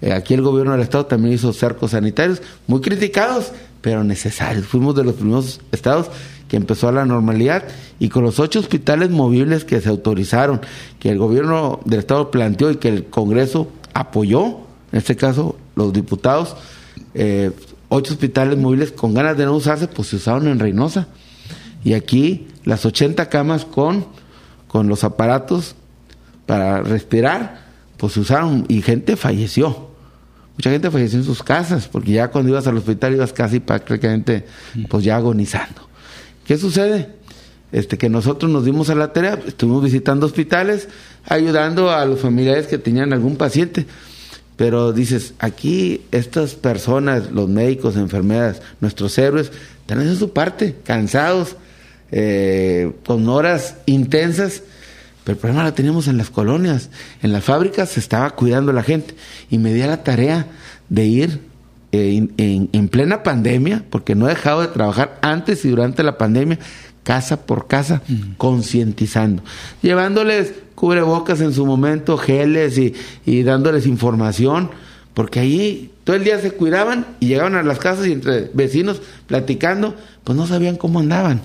Eh, 0.00 0.12
aquí 0.12 0.34
el 0.34 0.42
gobierno 0.42 0.72
del 0.72 0.80
estado 0.80 1.06
también 1.06 1.34
hizo 1.34 1.52
cercos 1.52 1.92
sanitarios, 1.92 2.42
muy 2.66 2.80
criticados, 2.80 3.52
pero 3.80 4.02
necesarios. 4.02 4.66
Fuimos 4.66 4.96
de 4.96 5.04
los 5.04 5.14
primeros 5.14 5.60
estados 5.70 6.10
que 6.48 6.56
empezó 6.56 6.88
a 6.88 6.92
la 6.92 7.04
normalidad 7.04 7.62
y 8.00 8.08
con 8.08 8.24
los 8.24 8.40
ocho 8.40 8.58
hospitales 8.58 9.10
movibles 9.10 9.64
que 9.64 9.80
se 9.80 9.88
autorizaron, 9.88 10.60
que 10.98 11.10
el 11.10 11.18
gobierno 11.18 11.78
del 11.84 12.00
estado 12.00 12.32
planteó 12.32 12.72
y 12.72 12.76
que 12.76 12.88
el 12.88 13.04
Congreso 13.04 13.68
apoyó, 13.94 14.63
en 14.94 14.98
este 14.98 15.16
caso 15.16 15.56
los 15.74 15.92
diputados, 15.92 16.54
eh, 17.14 17.50
ocho 17.88 18.12
hospitales 18.12 18.56
móviles 18.56 18.92
con 18.92 19.12
ganas 19.12 19.36
de 19.36 19.44
no 19.44 19.54
usarse, 19.56 19.88
pues 19.88 20.06
se 20.06 20.16
usaron 20.16 20.46
en 20.46 20.60
Reynosa. 20.60 21.08
Y 21.82 21.94
aquí 21.94 22.46
las 22.62 22.86
80 22.86 23.28
camas 23.28 23.64
con, 23.64 24.06
con 24.68 24.86
los 24.86 25.02
aparatos 25.02 25.74
para 26.46 26.80
respirar, 26.82 27.64
pues 27.96 28.12
se 28.12 28.20
usaron 28.20 28.66
y 28.68 28.82
gente 28.82 29.16
falleció. 29.16 29.88
Mucha 30.56 30.70
gente 30.70 30.92
falleció 30.92 31.18
en 31.18 31.24
sus 31.24 31.42
casas, 31.42 31.88
porque 31.88 32.12
ya 32.12 32.28
cuando 32.28 32.52
ibas 32.52 32.68
al 32.68 32.76
hospital 32.76 33.14
ibas 33.14 33.32
casi 33.32 33.58
prácticamente 33.58 34.46
pues 34.88 35.02
ya 35.02 35.16
agonizando. 35.16 35.88
¿Qué 36.46 36.56
sucede? 36.56 37.16
Este, 37.72 37.98
que 37.98 38.08
nosotros 38.08 38.48
nos 38.48 38.64
dimos 38.64 38.90
a 38.90 38.94
la 38.94 39.12
tarea, 39.12 39.40
estuvimos 39.44 39.82
visitando 39.82 40.24
hospitales, 40.26 40.88
ayudando 41.26 41.90
a 41.90 42.04
los 42.04 42.20
familiares 42.20 42.68
que 42.68 42.78
tenían 42.78 43.12
algún 43.12 43.34
paciente. 43.34 43.88
Pero 44.56 44.92
dices, 44.92 45.34
aquí 45.38 46.02
estas 46.12 46.54
personas, 46.54 47.32
los 47.32 47.48
médicos, 47.48 47.96
enfermeras, 47.96 48.62
nuestros 48.80 49.16
héroes, 49.18 49.50
están 49.80 49.98
haciendo 49.98 50.18
su 50.18 50.32
parte, 50.32 50.76
cansados, 50.84 51.56
eh, 52.12 52.92
con 53.04 53.28
horas 53.28 53.76
intensas, 53.86 54.62
pero 55.24 55.34
el 55.34 55.40
problema 55.40 55.64
lo 55.64 55.74
teníamos 55.74 56.06
en 56.06 56.18
las 56.18 56.30
colonias, 56.30 56.90
en 57.22 57.32
las 57.32 57.42
fábricas 57.42 57.88
se 57.90 58.00
estaba 58.00 58.30
cuidando 58.30 58.72
la 58.72 58.82
gente 58.82 59.14
y 59.50 59.58
me 59.58 59.72
di 59.72 59.82
a 59.82 59.88
la 59.88 60.04
tarea 60.04 60.46
de 60.88 61.04
ir 61.06 61.40
eh, 61.92 62.26
en, 62.36 62.68
en, 62.72 62.88
plena 62.88 63.22
pandemia, 63.22 63.84
porque 63.88 64.14
no 64.14 64.26
he 64.26 64.30
dejado 64.30 64.60
de 64.60 64.68
trabajar 64.68 65.18
antes 65.22 65.64
y 65.64 65.70
durante 65.70 66.02
la 66.02 66.18
pandemia, 66.18 66.58
casa 67.04 67.46
por 67.46 67.68
casa, 67.68 68.02
concientizando, 68.38 69.42
llevándoles 69.82 70.54
cubrebocas 70.74 71.40
en 71.40 71.52
su 71.52 71.64
momento, 71.64 72.16
geles 72.16 72.76
y, 72.78 72.94
y 73.24 73.42
dándoles 73.44 73.86
información, 73.86 74.70
porque 75.12 75.38
ahí 75.38 75.92
todo 76.02 76.16
el 76.16 76.24
día 76.24 76.40
se 76.40 76.50
cuidaban 76.50 77.06
y 77.20 77.28
llegaban 77.28 77.54
a 77.54 77.62
las 77.62 77.78
casas 77.78 78.06
y 78.06 78.12
entre 78.12 78.50
vecinos 78.52 79.00
platicando, 79.26 79.94
pues 80.24 80.36
no 80.36 80.46
sabían 80.46 80.76
cómo 80.76 80.98
andaban. 80.98 81.42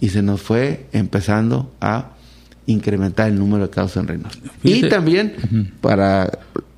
Y 0.00 0.10
se 0.10 0.22
nos 0.22 0.42
fue 0.42 0.86
empezando 0.92 1.72
a 1.80 2.10
incrementar 2.66 3.28
el 3.28 3.38
número 3.38 3.64
de 3.64 3.70
casos 3.70 3.96
en 3.96 4.08
Reynosa. 4.08 4.38
Y 4.62 4.88
también, 4.88 5.72
para 5.80 6.30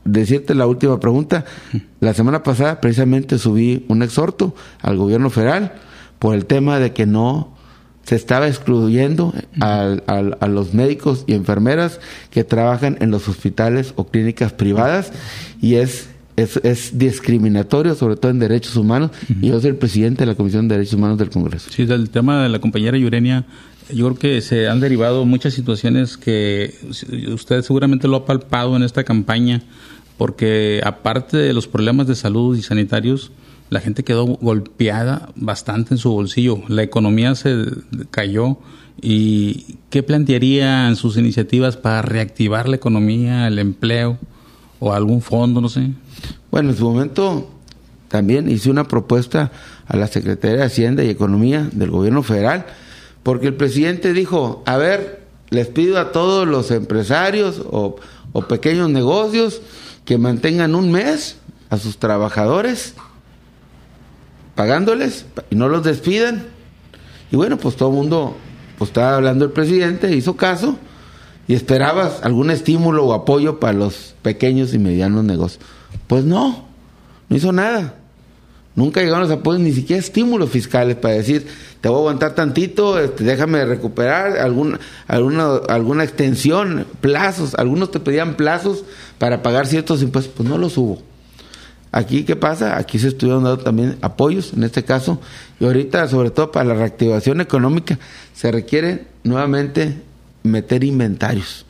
decirte 0.04 0.54
la 0.54 0.66
última 0.66 1.00
pregunta, 1.00 1.44
la 2.00 2.14
semana 2.14 2.42
pasada 2.42 2.80
precisamente 2.80 3.38
subí 3.38 3.84
un 3.88 4.02
exhorto 4.02 4.54
al 4.80 4.96
gobierno 4.96 5.30
federal 5.30 5.72
por 6.18 6.34
el 6.34 6.46
tema 6.46 6.78
de 6.78 6.92
que 6.92 7.06
no 7.06 7.57
se 8.08 8.16
estaba 8.16 8.48
excluyendo 8.48 9.34
a, 9.60 9.96
a, 10.06 10.48
los 10.48 10.72
médicos 10.72 11.24
y 11.26 11.34
enfermeras 11.34 12.00
que 12.30 12.42
trabajan 12.42 12.96
en 13.00 13.10
los 13.10 13.28
hospitales 13.28 13.92
o 13.96 14.06
clínicas 14.06 14.54
privadas 14.54 15.12
y 15.60 15.74
es 15.74 16.08
es, 16.36 16.58
es, 16.62 16.96
discriminatorio, 16.96 17.94
sobre 17.96 18.16
todo 18.16 18.30
en 18.30 18.38
derechos 18.38 18.76
humanos, 18.76 19.10
y 19.42 19.48
yo 19.48 19.60
soy 19.60 19.70
el 19.70 19.76
presidente 19.76 20.20
de 20.20 20.26
la 20.26 20.36
Comisión 20.36 20.68
de 20.68 20.76
Derechos 20.76 20.94
Humanos 20.94 21.18
del 21.18 21.30
Congreso. 21.30 21.68
Sí, 21.70 21.84
del 21.84 22.10
tema 22.10 22.44
de 22.44 22.48
la 22.48 22.60
compañera 22.60 22.96
Yurenia, 22.96 23.44
yo 23.92 24.06
creo 24.06 24.18
que 24.18 24.40
se 24.40 24.68
han 24.68 24.78
derivado 24.78 25.24
muchas 25.26 25.52
situaciones 25.52 26.16
que 26.16 26.72
usted 27.32 27.62
seguramente 27.62 28.06
lo 28.06 28.18
ha 28.18 28.24
palpado 28.24 28.76
en 28.76 28.84
esta 28.84 29.02
campaña, 29.02 29.62
porque 30.16 30.80
aparte 30.82 31.36
de 31.36 31.52
los 31.52 31.66
problemas 31.66 32.06
de 32.06 32.14
salud 32.14 32.56
y 32.56 32.62
sanitarios, 32.62 33.32
la 33.70 33.80
gente 33.80 34.04
quedó 34.04 34.26
golpeada 34.26 35.30
bastante 35.36 35.94
en 35.94 35.98
su 35.98 36.12
bolsillo, 36.12 36.62
la 36.68 36.82
economía 36.82 37.34
se 37.34 37.66
cayó. 38.10 38.58
¿Y 39.00 39.76
qué 39.90 40.02
plantearía 40.02 40.88
en 40.88 40.96
sus 40.96 41.16
iniciativas 41.16 41.76
para 41.76 42.02
reactivar 42.02 42.68
la 42.68 42.74
economía, 42.74 43.46
el 43.46 43.60
empleo 43.60 44.18
o 44.80 44.92
algún 44.92 45.22
fondo, 45.22 45.60
no 45.60 45.68
sé? 45.68 45.90
Bueno, 46.50 46.70
en 46.70 46.76
su 46.76 46.84
momento 46.84 47.48
también 48.08 48.50
hice 48.50 48.70
una 48.70 48.88
propuesta 48.88 49.52
a 49.86 49.96
la 49.96 50.08
Secretaría 50.08 50.56
de 50.56 50.64
Hacienda 50.64 51.04
y 51.04 51.10
Economía 51.10 51.68
del 51.72 51.90
Gobierno 51.90 52.24
Federal, 52.24 52.66
porque 53.22 53.46
el 53.46 53.54
presidente 53.54 54.12
dijo, 54.12 54.64
a 54.66 54.76
ver, 54.78 55.22
les 55.50 55.68
pido 55.68 55.98
a 55.98 56.10
todos 56.10 56.48
los 56.48 56.72
empresarios 56.72 57.62
o, 57.70 57.96
o 58.32 58.42
pequeños 58.42 58.90
negocios 58.90 59.62
que 60.04 60.18
mantengan 60.18 60.74
un 60.74 60.90
mes 60.90 61.36
a 61.70 61.76
sus 61.76 61.98
trabajadores 61.98 62.94
pagándoles 64.58 65.24
y 65.50 65.54
no 65.54 65.68
los 65.68 65.84
despidan. 65.84 66.42
Y 67.30 67.36
bueno, 67.36 67.58
pues 67.58 67.76
todo 67.76 67.90
el 67.90 67.94
mundo, 67.94 68.36
pues 68.76 68.90
estaba 68.90 69.14
hablando 69.14 69.44
el 69.44 69.52
presidente, 69.52 70.16
hizo 70.16 70.36
caso 70.36 70.76
y 71.46 71.54
esperabas 71.54 72.24
algún 72.24 72.50
estímulo 72.50 73.06
o 73.06 73.12
apoyo 73.12 73.60
para 73.60 73.74
los 73.74 74.16
pequeños 74.20 74.74
y 74.74 74.80
medianos 74.80 75.22
negocios. 75.22 75.64
Pues 76.08 76.24
no, 76.24 76.66
no 77.28 77.36
hizo 77.36 77.52
nada. 77.52 77.94
Nunca 78.74 79.00
llegaron 79.00 79.28
los 79.28 79.30
apoyos, 79.30 79.60
ni 79.60 79.70
siquiera 79.70 80.00
estímulos 80.00 80.50
fiscales 80.50 80.96
para 80.96 81.14
decir, 81.14 81.46
te 81.80 81.88
voy 81.88 81.98
a 81.98 82.00
aguantar 82.00 82.34
tantito, 82.34 82.98
este, 82.98 83.22
déjame 83.22 83.64
recuperar 83.64 84.38
alguna, 84.38 84.80
alguna, 85.06 85.54
alguna 85.68 86.02
extensión, 86.02 86.84
plazos. 87.00 87.54
Algunos 87.54 87.92
te 87.92 88.00
pedían 88.00 88.34
plazos 88.34 88.82
para 89.18 89.40
pagar 89.40 89.68
ciertos 89.68 90.02
impuestos, 90.02 90.34
pues 90.36 90.48
no 90.48 90.58
los 90.58 90.76
hubo. 90.76 91.07
Aquí, 91.90 92.24
¿qué 92.24 92.36
pasa? 92.36 92.76
Aquí 92.76 92.98
se 92.98 93.08
estuvieron 93.08 93.44
dando 93.44 93.62
también 93.62 93.96
apoyos, 94.02 94.52
en 94.52 94.62
este 94.62 94.84
caso, 94.84 95.20
y 95.58 95.64
ahorita, 95.64 96.06
sobre 96.08 96.30
todo 96.30 96.52
para 96.52 96.66
la 96.66 96.74
reactivación 96.74 97.40
económica, 97.40 97.98
se 98.34 98.52
requiere 98.52 99.06
nuevamente 99.24 100.02
meter 100.42 100.84
inventarios. 100.84 101.64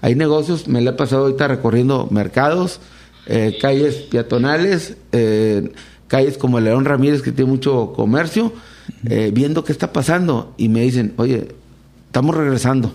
Hay 0.00 0.16
negocios, 0.16 0.66
me 0.66 0.80
le 0.80 0.90
he 0.90 0.92
pasado 0.94 1.22
ahorita 1.22 1.46
recorriendo 1.46 2.08
mercados, 2.10 2.80
eh, 3.26 3.58
calles 3.60 3.94
peatonales, 3.96 4.96
eh, 5.12 5.72
calles 6.08 6.36
como 6.36 6.58
León 6.58 6.84
Ramírez, 6.84 7.22
que 7.22 7.30
tiene 7.30 7.50
mucho 7.50 7.92
comercio, 7.94 8.52
eh, 9.04 9.30
viendo 9.32 9.62
qué 9.62 9.70
está 9.70 9.92
pasando, 9.92 10.52
y 10.56 10.68
me 10.68 10.80
dicen, 10.80 11.14
oye, 11.16 11.48
estamos 12.06 12.34
regresando, 12.34 12.92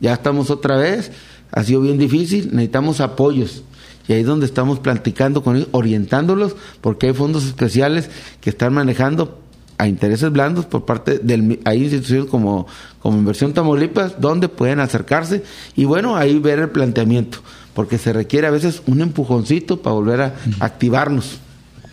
ya 0.00 0.14
estamos 0.14 0.50
otra 0.50 0.76
vez, 0.76 1.12
ha 1.52 1.62
sido 1.62 1.82
bien 1.82 1.98
difícil, 1.98 2.48
necesitamos 2.52 3.00
apoyos 3.00 3.62
y 4.08 4.12
ahí 4.12 4.20
es 4.20 4.26
donde 4.26 4.46
estamos 4.46 4.78
platicando 4.80 5.42
con 5.42 5.56
ellos, 5.56 5.68
orientándolos, 5.72 6.56
porque 6.80 7.08
hay 7.08 7.12
fondos 7.14 7.44
especiales 7.44 8.10
que 8.40 8.50
están 8.50 8.74
manejando 8.74 9.38
a 9.78 9.88
intereses 9.88 10.30
blandos 10.30 10.66
por 10.66 10.84
parte 10.84 11.18
del 11.18 11.58
hay 11.64 11.82
instituciones 11.82 12.26
como 12.30 12.66
como 13.00 13.18
Inversión 13.18 13.52
Tamaulipas 13.52 14.20
donde 14.20 14.48
pueden 14.48 14.78
acercarse 14.78 15.42
y 15.74 15.86
bueno 15.86 16.16
ahí 16.16 16.38
ver 16.38 16.60
el 16.60 16.68
planteamiento 16.70 17.38
porque 17.74 17.98
se 17.98 18.12
requiere 18.12 18.46
a 18.46 18.50
veces 18.50 18.82
un 18.86 19.00
empujoncito 19.00 19.80
para 19.80 19.94
volver 19.94 20.20
a 20.20 20.34
activarnos. 20.60 21.38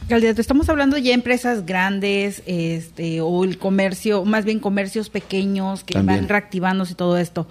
Candidato, 0.08 0.42
estamos 0.42 0.68
hablando 0.70 0.98
ya 0.98 1.10
de 1.10 1.14
empresas 1.14 1.66
grandes, 1.66 2.42
este, 2.48 3.22
o 3.22 3.44
el 3.44 3.60
comercio, 3.60 4.26
más 4.26 4.44
bien 4.44 4.60
comercios 4.60 5.10
pequeños 5.10 5.84
que 5.84 6.02
van 6.02 6.28
reactivándose 6.28 6.94
y 6.94 6.96
todo 6.96 7.18
esto 7.18 7.48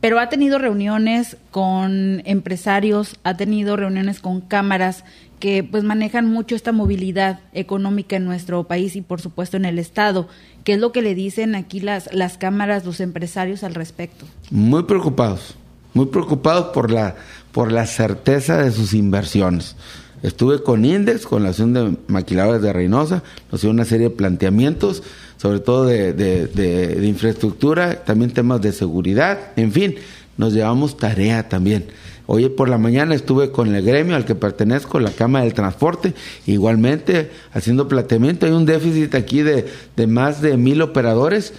pero 0.00 0.18
ha 0.18 0.28
tenido 0.28 0.58
reuniones 0.58 1.36
con 1.50 2.22
empresarios, 2.24 3.16
ha 3.22 3.36
tenido 3.36 3.76
reuniones 3.76 4.20
con 4.20 4.40
cámaras 4.40 5.04
que 5.38 5.64
pues 5.64 5.84
manejan 5.84 6.26
mucho 6.26 6.54
esta 6.54 6.72
movilidad 6.72 7.40
económica 7.52 8.16
en 8.16 8.24
nuestro 8.24 8.64
país 8.64 8.94
y 8.96 9.02
por 9.02 9.20
supuesto 9.20 9.56
en 9.56 9.64
el 9.64 9.78
estado. 9.78 10.28
¿Qué 10.64 10.74
es 10.74 10.78
lo 10.78 10.92
que 10.92 11.02
le 11.02 11.14
dicen 11.14 11.54
aquí 11.54 11.80
las 11.80 12.12
las 12.12 12.38
cámaras, 12.38 12.84
los 12.84 13.00
empresarios 13.00 13.64
al 13.64 13.74
respecto? 13.74 14.26
Muy 14.50 14.82
preocupados, 14.84 15.54
muy 15.94 16.06
preocupados 16.06 16.74
por 16.74 16.90
la 16.90 17.16
por 17.52 17.72
la 17.72 17.86
certeza 17.86 18.58
de 18.58 18.70
sus 18.70 18.94
inversiones. 18.94 19.76
Estuve 20.22 20.62
con 20.62 20.84
Index, 20.84 21.26
con 21.26 21.42
la 21.42 21.50
Asociación 21.50 21.74
de 21.74 21.96
Maquiladores 22.08 22.62
de 22.62 22.72
Reynosa, 22.72 23.22
nos 23.50 23.62
dio 23.62 23.70
una 23.70 23.84
serie 23.84 24.10
de 24.10 24.14
planteamientos 24.14 25.02
sobre 25.40 25.60
todo 25.60 25.86
de, 25.86 26.12
de, 26.12 27.06
infraestructura, 27.06 28.04
también 28.04 28.30
temas 28.30 28.60
de 28.60 28.72
seguridad, 28.72 29.38
en 29.56 29.72
fin, 29.72 29.94
nos 30.36 30.52
llevamos 30.52 30.98
tarea 30.98 31.48
también. 31.48 31.86
Hoy 32.26 32.50
por 32.50 32.68
la 32.68 32.76
mañana 32.76 33.14
estuve 33.14 33.50
con 33.50 33.74
el 33.74 33.82
gremio 33.82 34.16
al 34.16 34.26
que 34.26 34.34
pertenezco, 34.34 35.00
la 35.00 35.10
Cámara 35.10 35.46
del 35.46 35.54
Transporte, 35.54 36.12
igualmente 36.46 37.30
haciendo 37.54 37.88
planteamiento. 37.88 38.44
Hay 38.44 38.52
un 38.52 38.66
déficit 38.66 39.14
aquí 39.14 39.40
de, 39.40 39.66
de 39.96 40.06
más 40.06 40.42
de 40.42 40.58
mil 40.58 40.82
operadores 40.82 41.54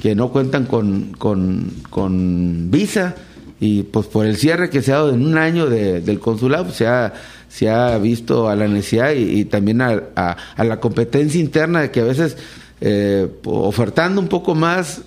que 0.00 0.14
no 0.14 0.30
cuentan 0.30 0.66
con, 0.66 1.12
con, 1.18 1.72
con, 1.90 2.70
visa 2.70 3.16
y 3.58 3.82
pues 3.82 4.06
por 4.06 4.26
el 4.26 4.36
cierre 4.36 4.70
que 4.70 4.80
se 4.80 4.92
ha 4.92 4.96
dado 4.96 5.12
en 5.12 5.26
un 5.26 5.38
año 5.38 5.66
del 5.66 6.20
consulado 6.20 6.66
pues, 6.66 6.76
se, 6.76 6.86
ha, 6.86 7.12
se 7.54 7.70
ha 7.70 7.96
visto 7.98 8.48
a 8.48 8.56
la 8.56 8.66
necesidad 8.66 9.12
y, 9.12 9.44
también 9.44 9.80
a, 9.80 10.36
la 10.58 10.80
competencia 10.80 11.40
interna 11.40 11.82
de 11.82 11.92
que 11.92 12.00
a 12.00 12.04
veces 12.04 12.36
eh, 12.80 13.28
ofertando 13.44 14.20
un 14.20 14.26
poco 14.26 14.56
más, 14.56 15.02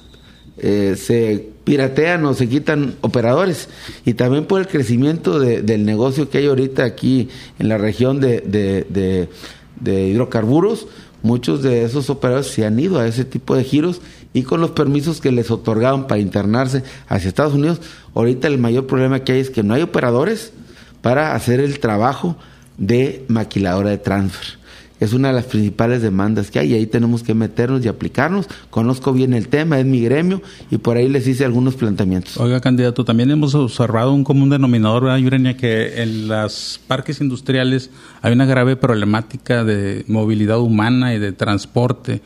eh, 0.57 0.95
se 0.97 1.49
piratean 1.65 2.23
o 2.23 2.33
se 2.33 2.47
quitan 2.47 2.95
operadores. 3.01 3.67
Y 4.05 4.13
también 4.13 4.45
por 4.45 4.61
el 4.61 4.67
crecimiento 4.67 5.41
del 5.41 5.83
negocio 5.83 6.29
que 6.29 6.37
hay 6.37 6.47
ahorita 6.47 6.85
aquí 6.85 7.27
en 7.59 7.67
la 7.67 7.77
región 7.77 8.21
de, 8.21 8.39
de, 8.39 10.07
hidrocarburos, 10.07 10.87
muchos 11.23 11.61
de 11.61 11.83
esos 11.83 12.09
operadores 12.09 12.47
se 12.47 12.65
han 12.65 12.79
ido 12.79 12.97
a 12.97 13.07
ese 13.07 13.25
tipo 13.25 13.57
de 13.57 13.65
giros 13.65 13.99
y 14.33 14.43
con 14.43 14.61
los 14.61 14.71
permisos 14.71 15.19
que 15.19 15.33
les 15.33 15.51
otorgaban 15.51 16.07
para 16.07 16.21
internarse 16.21 16.83
hacia 17.09 17.27
Estados 17.27 17.55
Unidos, 17.55 17.81
ahorita 18.15 18.47
el 18.47 18.57
mayor 18.57 18.87
problema 18.87 19.25
que 19.25 19.33
hay 19.33 19.41
es 19.41 19.49
que 19.49 19.63
no 19.63 19.73
hay 19.73 19.81
operadores 19.81 20.53
para 21.01 21.35
hacer 21.35 21.59
el 21.59 21.79
trabajo 21.79 22.37
de 22.77 23.25
maquiladora 23.27 23.89
de 23.89 23.97
transfer 23.97 24.57
es 24.99 25.13
una 25.13 25.29
de 25.29 25.35
las 25.35 25.45
principales 25.45 26.01
demandas 26.01 26.49
que 26.49 26.59
hay 26.59 26.71
y 26.71 26.75
ahí 26.75 26.87
tenemos 26.87 27.23
que 27.23 27.33
meternos 27.33 27.85
y 27.85 27.87
aplicarnos. 27.87 28.47
Conozco 28.69 29.13
bien 29.13 29.33
el 29.33 29.47
tema, 29.47 29.79
es 29.79 29.85
mi 29.85 30.01
gremio 30.01 30.41
y 30.71 30.77
por 30.77 30.97
ahí 30.97 31.07
les 31.07 31.27
hice 31.27 31.45
algunos 31.45 31.75
planteamientos. 31.75 32.37
Oiga, 32.37 32.61
candidato, 32.61 33.05
también 33.05 33.29
hemos 33.31 33.53
observado 33.53 34.11
un 34.13 34.23
común 34.23 34.49
denominador, 34.49 35.03
¿verdad, 35.03 35.17
Yurenia? 35.17 35.55
Que 35.55 36.01
en 36.01 36.27
los 36.27 36.79
parques 36.87 37.21
industriales 37.21 37.91
hay 38.21 38.33
una 38.33 38.45
grave 38.45 38.75
problemática 38.75 39.63
de 39.63 40.03
movilidad 40.07 40.59
humana 40.59 41.13
y 41.13 41.19
de 41.19 41.31
transporte. 41.31 42.21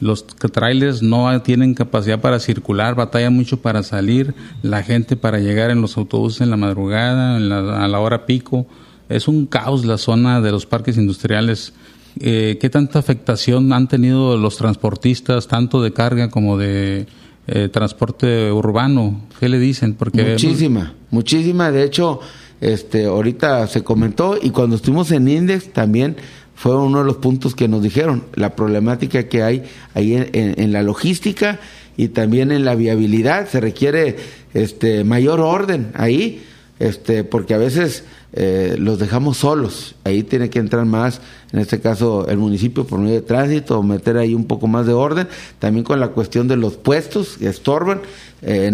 Los 0.00 0.26
trailers 0.26 1.02
no 1.02 1.40
tienen 1.42 1.74
capacidad 1.74 2.20
para 2.20 2.40
circular, 2.40 2.94
batallan 2.94 3.34
mucho 3.34 3.60
para 3.60 3.82
salir, 3.82 4.34
la 4.62 4.82
gente 4.82 5.16
para 5.16 5.38
llegar 5.38 5.70
en 5.70 5.80
los 5.80 5.96
autobuses 5.96 6.40
en 6.40 6.50
la 6.50 6.56
madrugada, 6.56 7.36
a 7.36 7.88
la 7.88 8.00
hora 8.00 8.26
pico. 8.26 8.66
Es 9.08 9.28
un 9.28 9.46
caos 9.46 9.84
la 9.84 9.98
zona 9.98 10.40
de 10.40 10.52
los 10.52 10.66
parques 10.66 10.96
industriales 10.96 11.74
eh, 12.18 12.58
¿qué 12.60 12.68
tanta 12.70 12.98
afectación 12.98 13.72
han 13.72 13.88
tenido 13.88 14.36
los 14.36 14.56
transportistas, 14.56 15.46
tanto 15.46 15.80
de 15.82 15.92
carga 15.92 16.28
como 16.28 16.58
de 16.58 17.06
eh, 17.46 17.68
transporte 17.68 18.50
urbano? 18.50 19.22
¿Qué 19.38 19.48
le 19.48 19.58
dicen? 19.58 19.94
Muchísima, 20.32 20.94
muchísima. 21.10 21.70
De 21.70 21.84
hecho, 21.84 22.20
este, 22.60 23.06
ahorita 23.06 23.66
se 23.68 23.82
comentó 23.84 24.36
y 24.40 24.50
cuando 24.50 24.76
estuvimos 24.76 25.10
en 25.12 25.28
Index 25.28 25.72
también 25.72 26.16
fue 26.60 26.76
uno 26.76 26.98
de 26.98 27.04
los 27.06 27.16
puntos 27.16 27.54
que 27.54 27.68
nos 27.68 27.82
dijeron, 27.82 28.22
la 28.34 28.54
problemática 28.54 29.30
que 29.30 29.42
hay 29.42 29.62
ahí 29.94 30.28
en, 30.34 30.72
la 30.72 30.82
logística 30.82 31.58
y 31.96 32.08
también 32.08 32.52
en 32.52 32.66
la 32.66 32.74
viabilidad. 32.74 33.48
Se 33.48 33.60
requiere 33.60 34.16
este, 34.52 35.02
mayor 35.02 35.40
orden 35.40 35.90
ahí, 35.94 36.44
este, 36.78 37.24
porque 37.24 37.54
a 37.54 37.56
veces 37.56 38.04
eh, 38.34 38.76
los 38.78 38.98
dejamos 38.98 39.38
solos. 39.38 39.94
Ahí 40.04 40.22
tiene 40.22 40.50
que 40.50 40.58
entrar 40.58 40.84
más, 40.84 41.22
en 41.50 41.60
este 41.60 41.80
caso, 41.80 42.28
el 42.28 42.36
municipio 42.36 42.86
por 42.86 42.98
medio 42.98 43.14
de 43.14 43.22
tránsito, 43.22 43.82
meter 43.82 44.18
ahí 44.18 44.34
un 44.34 44.44
poco 44.44 44.66
más 44.66 44.86
de 44.86 44.92
orden. 44.92 45.28
También 45.60 45.82
con 45.82 45.98
la 45.98 46.08
cuestión 46.08 46.46
de 46.46 46.58
los 46.58 46.76
puestos 46.76 47.38
que 47.38 47.48
estorban. 47.48 48.02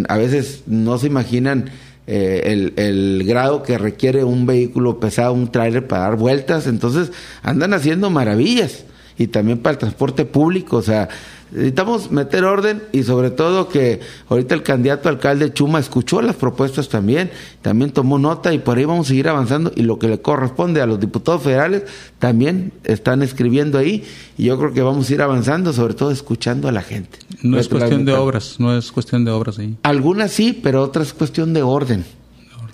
a 0.09 0.17
veces 0.17 0.65
no 0.67 0.99
se 0.99 1.07
imaginan 1.07 1.71
eh, 2.07 2.43
el, 2.47 2.73
el, 2.77 3.25
grado 3.27 3.63
que 3.63 3.79
requiere 3.79 4.23
un 4.25 4.47
vehículo 4.47 5.01
pesado, 5.01 5.33
un 5.33 5.51
tráiler 5.51 5.87
para 5.87 6.03
dar 6.03 6.17
vueltas. 6.17 6.67
Entonces 6.67 7.13
andan 7.43 7.75
haciendo 7.75 8.11
maravillas. 8.11 8.85
Y 9.19 9.29
también 9.29 9.59
para 9.59 9.73
el 9.73 9.79
transporte 9.79 10.25
público, 10.25 10.77
o 10.77 10.83
sea, 10.83 11.09
Necesitamos 11.53 12.11
meter 12.11 12.45
orden 12.45 12.83
y 12.91 13.05
sobre 13.05 13.31
todo 13.31 13.69
que 13.69 14.01
ahorita 14.29 14.57
el 14.57 14.65
candidato 14.65 15.09
alcalde 15.09 15.53
Chuma 15.53 15.79
escuchó 15.79 16.21
las 16.21 16.35
propuestas 16.35 16.89
también, 16.89 17.31
también 17.63 17.93
tomó 17.93 18.19
nota 18.19 18.53
y 18.53 18.59
por 18.59 18.79
ahí 18.79 18.85
vamos 18.85 19.07
a 19.07 19.09
seguir 19.11 19.29
avanzando 19.29 19.71
y 19.77 19.83
lo 19.83 19.97
que 20.01 20.09
le 20.09 20.21
corresponde 20.21 20.81
a 20.81 20.87
los 20.87 20.99
diputados 20.99 21.43
federales 21.43 21.85
también 22.19 22.73
están 22.83 23.23
escribiendo 23.23 23.79
ahí 23.79 24.05
y 24.37 24.45
yo 24.45 24.59
creo 24.59 24.73
que 24.73 24.83
vamos 24.83 25.09
a 25.09 25.15
ir 25.15 25.23
avanzando, 25.23 25.73
sobre 25.73 25.95
todo 25.95 26.11
escuchando 26.11 26.67
a 26.67 26.73
la 26.73 26.83
gente. 26.83 27.17
No 27.43 27.61
es 27.61 27.69
cuestión 27.69 28.05
de 28.05 28.15
obras, 28.15 28.57
no 28.59 28.77
es 28.77 28.91
cuestión 28.91 29.25
de 29.25 29.31
obras 29.31 29.61
ahí. 29.61 29.77
Algunas 29.85 30.33
sí, 30.33 30.59
pero 30.61 30.83
otras 30.83 31.09
es 31.09 31.15
cuestión 31.15 31.53
de 31.55 31.63
orden. 31.63 32.05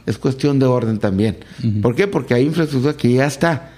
Es 0.06 0.18
cuestión 0.18 0.58
de 0.58 0.66
orden 0.66 0.98
también. 0.98 1.36
¿Por 1.82 1.94
qué? 1.94 2.08
Porque 2.08 2.34
hay 2.34 2.46
infraestructura 2.46 2.96
que 2.96 3.12
ya 3.12 3.26
está 3.26 3.70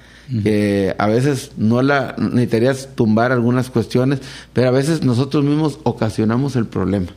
que 0.43 0.95
a 0.99 1.07
veces 1.07 1.53
no 1.57 1.83
la 1.83 2.15
necesitarías 2.19 2.89
tumbar 2.95 3.33
algunas 3.33 3.71
cuestiones, 3.71 4.21
pero 4.53 4.69
a 4.69 4.71
veces 4.71 5.03
nosotros 5.05 5.45
mismos 5.45 5.79
ocasionamos 5.83 6.57
el 6.57 6.67
problema. 6.67 7.09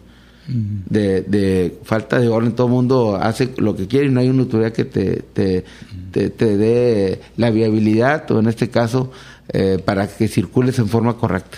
de, 0.47 1.23
de, 1.23 1.77
falta 1.83 2.19
de 2.19 2.29
orden, 2.29 2.53
todo 2.53 2.67
el 2.67 2.73
mundo 2.73 3.17
hace 3.17 3.53
lo 3.57 3.75
que 3.75 3.87
quiere 3.87 4.07
y 4.07 4.09
no 4.09 4.21
hay 4.21 4.29
una 4.29 4.43
autoridad 4.43 4.71
que 4.71 4.85
te, 4.85 5.23
te, 5.33 5.65
te, 6.11 6.57
dé 6.57 7.21
la 7.35 7.49
viabilidad 7.49 8.29
o 8.31 8.39
en 8.39 8.47
este 8.47 8.69
caso 8.69 9.11
eh, 9.49 9.77
para 9.83 10.07
que 10.07 10.27
circules 10.29 10.79
en 10.79 10.87
forma 10.87 11.17
correcta. 11.17 11.57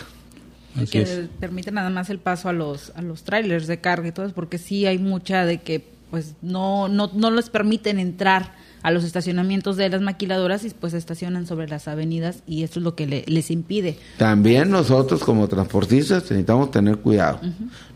que 0.89 1.27
permite 1.39 1.71
nada 1.71 1.91
más 1.91 2.09
el 2.09 2.17
paso 2.17 2.49
a 2.49 2.53
los 2.53 2.91
a 2.95 3.03
los 3.03 3.23
trailers 3.23 3.67
de 3.67 3.79
carga 3.79 4.07
y 4.07 4.11
todo 4.11 4.25
eso, 4.25 4.33
porque 4.33 4.57
sí 4.57 4.87
hay 4.87 4.97
mucha 4.97 5.45
de 5.45 5.59
que 5.59 5.85
pues 6.09 6.33
no 6.41 6.87
no 6.87 7.11
no 7.13 7.29
les 7.29 7.49
permiten 7.51 7.99
entrar 7.99 8.58
a 8.81 8.91
los 8.91 9.03
estacionamientos 9.03 9.77
de 9.77 9.89
las 9.89 10.01
maquiladoras 10.01 10.63
y 10.65 10.69
pues 10.69 10.93
estacionan 10.93 11.47
sobre 11.47 11.67
las 11.67 11.87
avenidas 11.87 12.43
y 12.47 12.63
esto 12.63 12.79
es 12.79 12.83
lo 12.83 12.95
que 12.95 13.23
les 13.25 13.51
impide. 13.51 13.97
También 14.17 14.69
nosotros 14.69 15.23
como 15.23 15.47
transportistas 15.47 16.23
necesitamos 16.23 16.71
tener 16.71 16.97
cuidado, 16.97 17.39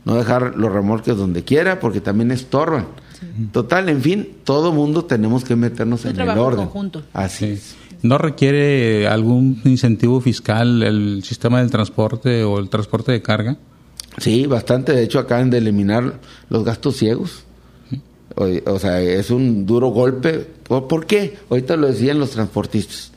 no 0.05 0.15
dejar 0.15 0.55
los 0.55 0.71
remolques 0.71 1.15
donde 1.17 1.43
quiera 1.43 1.79
porque 1.79 2.01
también 2.01 2.31
estorban. 2.31 2.87
Total, 3.51 3.87
en 3.87 4.01
fin, 4.01 4.29
todo 4.43 4.73
mundo 4.73 5.05
tenemos 5.05 5.43
que 5.43 5.55
meternos 5.55 6.05
en 6.05 6.19
el 6.19 6.29
orden. 6.29 6.65
Conjunto. 6.65 7.03
Así 7.13 7.45
es. 7.45 7.75
¿No 8.01 8.17
requiere 8.17 9.07
algún 9.07 9.61
incentivo 9.63 10.19
fiscal 10.19 10.83
el 10.83 11.23
sistema 11.23 11.59
del 11.59 11.71
transporte 11.71 12.43
o 12.43 12.59
el 12.59 12.69
transporte 12.69 13.13
de 13.13 13.21
carga? 13.21 13.55
Sí, 14.17 14.45
bastante. 14.45 14.91
De 14.91 15.03
hecho, 15.03 15.19
acaban 15.19 15.49
de 15.49 15.59
eliminar 15.59 16.19
los 16.49 16.65
gastos 16.65 16.97
ciegos. 16.97 17.45
O, 18.35 18.79
sea, 18.79 19.01
es 19.01 19.29
un 19.29 19.65
duro 19.65 19.89
golpe. 19.89 20.47
¿Por, 20.67 21.05
qué? 21.05 21.37
Ahorita 21.49 21.75
lo 21.75 21.87
decían 21.87 22.19
los 22.19 22.31
transportistas. 22.31 23.11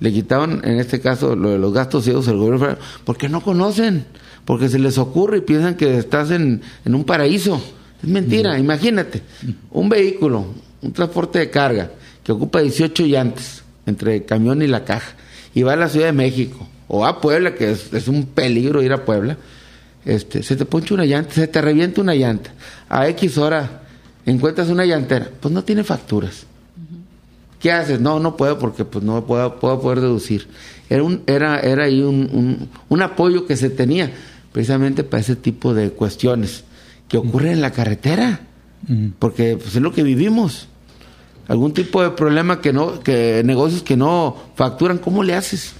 Le 0.00 0.12
quitaban, 0.12 0.62
en 0.64 0.78
este 0.78 1.00
caso, 1.00 1.36
lo 1.36 1.50
de 1.50 1.58
los 1.58 1.72
gastos 1.72 2.04
ciegos 2.04 2.28
al 2.28 2.38
gobierno 2.38 2.76
porque 3.04 3.28
no 3.28 3.42
conocen, 3.42 4.06
porque 4.44 4.68
se 4.68 4.78
les 4.78 4.98
ocurre 4.98 5.38
y 5.38 5.42
piensan 5.42 5.76
que 5.76 5.98
estás 5.98 6.30
en, 6.30 6.62
en 6.84 6.94
un 6.94 7.04
paraíso. 7.04 7.62
Es 8.02 8.08
mentira, 8.08 8.58
imagínate. 8.58 9.22
Un 9.70 9.88
vehículo, 9.88 10.46
un 10.82 10.92
transporte 10.92 11.38
de 11.38 11.50
carga, 11.50 11.90
que 12.22 12.32
ocupa 12.32 12.60
18 12.60 13.06
llantes 13.06 13.62
entre 13.86 14.24
camión 14.24 14.62
y 14.62 14.66
la 14.66 14.84
caja, 14.84 15.14
y 15.54 15.62
va 15.62 15.74
a 15.74 15.76
la 15.76 15.88
Ciudad 15.88 16.06
de 16.06 16.12
México, 16.12 16.66
o 16.88 17.06
a 17.06 17.20
Puebla, 17.20 17.54
que 17.54 17.70
es, 17.70 17.92
es 17.92 18.08
un 18.08 18.26
peligro 18.26 18.82
ir 18.82 18.92
a 18.92 19.04
Puebla, 19.04 19.36
este, 20.04 20.42
se 20.42 20.56
te 20.56 20.64
poncha 20.64 20.94
una 20.94 21.04
llanta, 21.04 21.34
se 21.34 21.48
te 21.48 21.60
revienta 21.60 22.00
una 22.00 22.14
llanta. 22.14 22.52
A 22.88 23.08
X 23.08 23.38
hora 23.38 23.83
encuentras 24.26 24.68
una 24.68 24.84
llantera, 24.84 25.30
pues 25.40 25.52
no 25.52 25.64
tiene 25.64 25.84
facturas. 25.84 26.46
¿Qué 27.60 27.72
haces? 27.72 28.00
No, 28.00 28.20
no 28.20 28.36
puedo 28.36 28.58
porque 28.58 28.84
pues 28.84 29.02
no 29.04 29.24
puedo, 29.24 29.58
puedo 29.58 29.80
poder 29.80 30.00
deducir. 30.00 30.48
Era, 30.90 31.02
un, 31.02 31.22
era, 31.26 31.60
era 31.60 31.84
ahí 31.84 32.02
un, 32.02 32.68
un, 32.88 33.02
apoyo 33.02 33.46
que 33.46 33.56
se 33.56 33.70
tenía 33.70 34.12
precisamente 34.52 35.02
para 35.02 35.22
ese 35.22 35.34
tipo 35.34 35.72
de 35.72 35.90
cuestiones 35.90 36.64
que 37.08 37.16
ocurren 37.16 37.52
en 37.52 37.60
la 37.62 37.70
carretera, 37.70 38.40
porque 39.18 39.56
pues, 39.56 39.76
es 39.76 39.80
lo 39.80 39.92
que 39.92 40.02
vivimos. 40.02 40.68
Algún 41.48 41.72
tipo 41.72 42.02
de 42.02 42.10
problema 42.10 42.60
que 42.60 42.72
no, 42.72 43.00
que 43.00 43.42
negocios 43.44 43.82
que 43.82 43.96
no 43.96 44.36
facturan, 44.56 44.98
¿cómo 44.98 45.22
le 45.22 45.34
haces? 45.34 45.74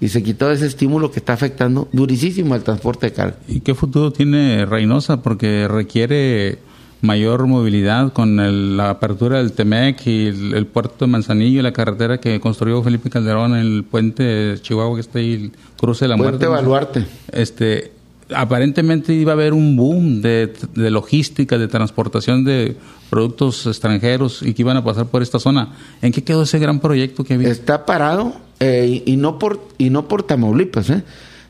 y 0.00 0.08
se 0.08 0.22
quitó 0.22 0.50
ese 0.50 0.66
estímulo 0.66 1.10
que 1.10 1.18
está 1.18 1.34
afectando 1.34 1.88
durísimo 1.92 2.54
al 2.54 2.64
transporte 2.64 3.06
de 3.06 3.12
carga. 3.12 3.36
¿Y 3.46 3.60
qué 3.60 3.74
futuro 3.74 4.10
tiene 4.12 4.64
Reynosa? 4.64 5.22
Porque 5.22 5.68
requiere 5.68 6.58
mayor 7.02 7.46
movilidad 7.46 8.12
con 8.12 8.76
la 8.76 8.90
apertura 8.90 9.38
del 9.38 9.52
Temec 9.52 10.06
y 10.06 10.26
el, 10.26 10.66
puerto 10.66 11.06
de 11.06 11.10
Manzanillo 11.10 11.60
y 11.60 11.62
la 11.62 11.72
carretera 11.72 12.18
que 12.18 12.40
construyó 12.40 12.82
Felipe 12.82 13.10
Calderón 13.10 13.54
en 13.54 13.60
el 13.60 13.84
puente 13.84 14.22
de 14.22 14.60
Chihuahua 14.60 14.96
que 14.96 15.00
está 15.00 15.18
ahí, 15.18 15.34
el 15.34 15.52
cruce 15.78 16.04
de 16.04 16.08
la 16.10 16.16
puente 16.16 16.46
muerte. 16.46 16.46
Baluarte. 16.46 17.06
Este, 17.32 17.92
aparentemente 18.34 19.12
iba 19.12 19.32
a 19.32 19.34
haber 19.34 19.52
un 19.52 19.76
boom 19.76 20.20
de, 20.20 20.52
de, 20.74 20.90
logística, 20.90 21.58
de 21.58 21.68
transportación 21.68 22.44
de 22.44 22.76
productos 23.08 23.66
extranjeros 23.66 24.42
y 24.42 24.54
que 24.54 24.62
iban 24.62 24.76
a 24.76 24.84
pasar 24.84 25.06
por 25.06 25.22
esta 25.22 25.38
zona. 25.38 25.70
¿En 26.02 26.12
qué 26.12 26.22
quedó 26.22 26.42
ese 26.42 26.58
gran 26.58 26.80
proyecto 26.80 27.24
que 27.24 27.34
había? 27.34 27.48
Está 27.48 27.86
parado 27.86 28.34
eh, 28.60 29.02
y, 29.04 29.16
no 29.16 29.38
por 29.38 29.60
y 29.78 29.90
no 29.90 30.06
por 30.06 30.22
Tamaulipas, 30.22 30.90
¿eh? 30.90 31.02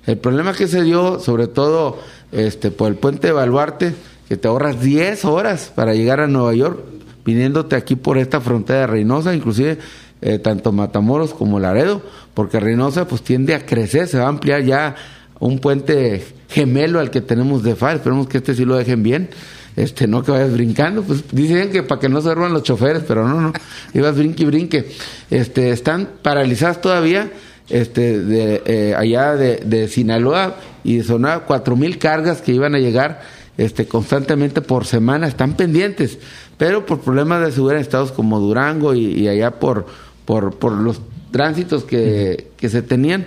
El 0.07 0.17
problema 0.17 0.55
que 0.55 0.67
se 0.67 0.83
dio, 0.83 1.21
sobre 1.21 1.47
todo 1.47 1.99
este 2.33 2.71
por 2.71 2.89
el 2.89 2.95
puente 2.95 3.27
de 3.27 3.33
Baluarte, 3.33 3.95
que 4.31 4.39
te 4.39 4.49
ahorras 4.49 4.81
10 4.81 5.27
horas 5.27 5.71
para 5.75 5.93
llegar 5.93 6.21
a 6.21 6.27
Nueva 6.27 6.55
York, 6.55 6.81
viniéndote 7.27 7.77
aquí 7.77 7.97
por 7.97 8.17
esta 8.17 8.41
frontera 8.41 8.81
de 8.81 8.87
Reynosa, 8.87 9.35
inclusive 9.35 9.77
eh, 10.23 10.39
tanto 10.39 10.73
Matamoros 10.73 11.35
como 11.35 11.61
Laredo, 11.61 12.01
porque 12.33 12.61
Reynosa 12.61 13.07
pues 13.07 13.23
tiende 13.23 13.55
a 13.55 13.67
crecer, 13.67 14.09
se 14.09 14.19
va 14.19 14.25
a 14.25 14.29
ampliar 14.29 14.63
ya 14.63 14.95
un 15.39 15.59
puente 15.59 16.25
gemelo 16.49 17.01
al 17.01 17.11
que 17.11 17.21
tenemos 17.21 17.63
de 17.63 17.75
FAR, 17.75 17.97
esperemos 17.97 18.29
que 18.29 18.39
este 18.39 18.55
sí 18.55 18.65
lo 18.65 18.77
dejen 18.77 19.03
bien 19.03 19.31
este, 19.77 20.07
no 20.07 20.23
que 20.23 20.31
vayas 20.31 20.53
brincando, 20.53 21.03
pues 21.03 21.25
dicen 21.33 21.71
que 21.71 21.83
para 21.83 22.01
que 22.01 22.09
no 22.09 22.21
se 22.21 22.35
roban 22.35 22.53
los 22.53 22.63
choferes, 22.63 23.03
pero 23.07 23.27
no, 23.27 23.41
no, 23.41 23.53
ibas 23.95 24.17
brinque 24.17 24.43
y 24.43 24.47
brinque. 24.47 24.93
Este, 25.31 25.71
están 25.71 26.09
paralizadas 26.23 26.81
todavía, 26.81 27.31
este, 27.69 28.21
de, 28.21 28.63
eh, 28.67 28.95
allá 28.97 29.37
de, 29.37 29.57
de, 29.65 29.89
Sinaloa 29.89 30.57
y 30.83 30.99
de 30.99 31.05
Sonora, 31.05 31.41
cuatro 31.47 31.77
mil 31.77 31.99
cargas 31.99 32.43
que 32.43 32.53
iban 32.53 32.75
a 32.75 32.79
llegar, 32.79 33.23
este, 33.61 33.87
constantemente 33.87 34.63
por 34.63 34.87
semana, 34.87 35.27
están 35.27 35.55
pendientes, 35.55 36.19
pero 36.57 36.87
por 36.87 37.01
problemas 37.01 37.45
de 37.45 37.53
seguridad 37.53 37.77
en 37.77 37.83
estados 37.83 38.11
como 38.11 38.41
Durango 38.41 38.95
y, 38.95 39.29
allá 39.29 39.51
por, 39.59 39.85
por, 40.25 40.57
por 40.57 40.73
los 40.73 41.03
tránsitos 41.31 41.85
que, 41.85 42.53
que 42.57 42.71
se 42.71 42.81
tenían, 42.81 43.27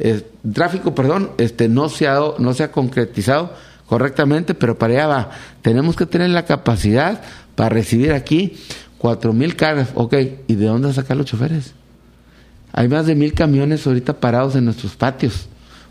eh, 0.00 0.26
tráfico, 0.52 0.96
perdón, 0.96 1.30
este, 1.38 1.68
no 1.68 1.88
se 1.88 2.08
ha, 2.08 2.18
no 2.38 2.54
se 2.54 2.64
ha 2.64 2.72
concretizado 2.72 3.52
correctamente, 3.86 4.54
pero 4.54 4.76
para 4.76 4.94
allá 4.94 5.06
va. 5.06 5.30
Tenemos 5.62 5.94
que 5.94 6.06
tener 6.06 6.30
la 6.30 6.44
capacidad 6.44 7.22
para 7.54 7.68
recibir 7.68 8.12
aquí 8.12 8.56
cuatro 8.98 9.32
mil 9.32 9.54
cargas. 9.54 9.90
Ok, 9.94 10.14
¿y 10.48 10.54
de 10.56 10.66
dónde 10.66 10.92
sacar 10.92 11.16
los 11.16 11.26
choferes? 11.26 11.74
Hay 12.72 12.88
más 12.88 13.06
de 13.06 13.14
mil 13.14 13.32
camiones 13.32 13.86
ahorita 13.86 14.18
parados 14.18 14.56
en 14.56 14.64
nuestros 14.64 14.96
patios. 14.96 15.46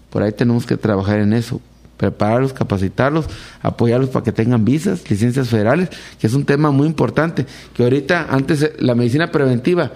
Por 0.10 0.24
ahí 0.24 0.34
tenemos 0.34 0.66
que 0.66 0.76
trabajar 0.76 1.20
en 1.20 1.32
eso. 1.32 1.62
Prepararlos, 1.98 2.54
capacitarlos, 2.54 3.26
apoyarlos 3.62 4.10
para 4.10 4.24
que 4.24 4.32
tengan 4.32 4.64
visas, 4.64 5.10
licencias 5.10 5.50
federales, 5.50 5.90
que 6.20 6.28
es 6.28 6.34
un 6.34 6.46
tema 6.46 6.72
muy 6.72 6.88
importante. 6.88 7.46
Que 7.74 7.84
ahorita, 7.84 8.28
antes, 8.30 8.72
la 8.80 8.96
medicina 8.96 9.32
preventiva, 9.32 9.92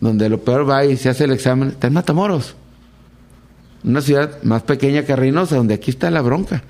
donde 0.00 0.28
lo 0.28 0.40
peor 0.40 0.68
va 0.68 0.84
y 0.84 0.96
se 0.96 1.08
hace 1.08 1.24
el 1.24 1.32
examen, 1.32 1.68
está 1.68 1.86
en 1.86 1.92
Matamoros. 1.92 2.56
Una 3.84 4.00
ciudad 4.00 4.42
más 4.42 4.62
pequeña 4.62 5.04
que 5.04 5.14
Reynosa, 5.14 5.56
donde 5.56 5.74
aquí 5.74 5.90
está 5.90 6.10
la 6.10 6.22
bronca 6.22 6.64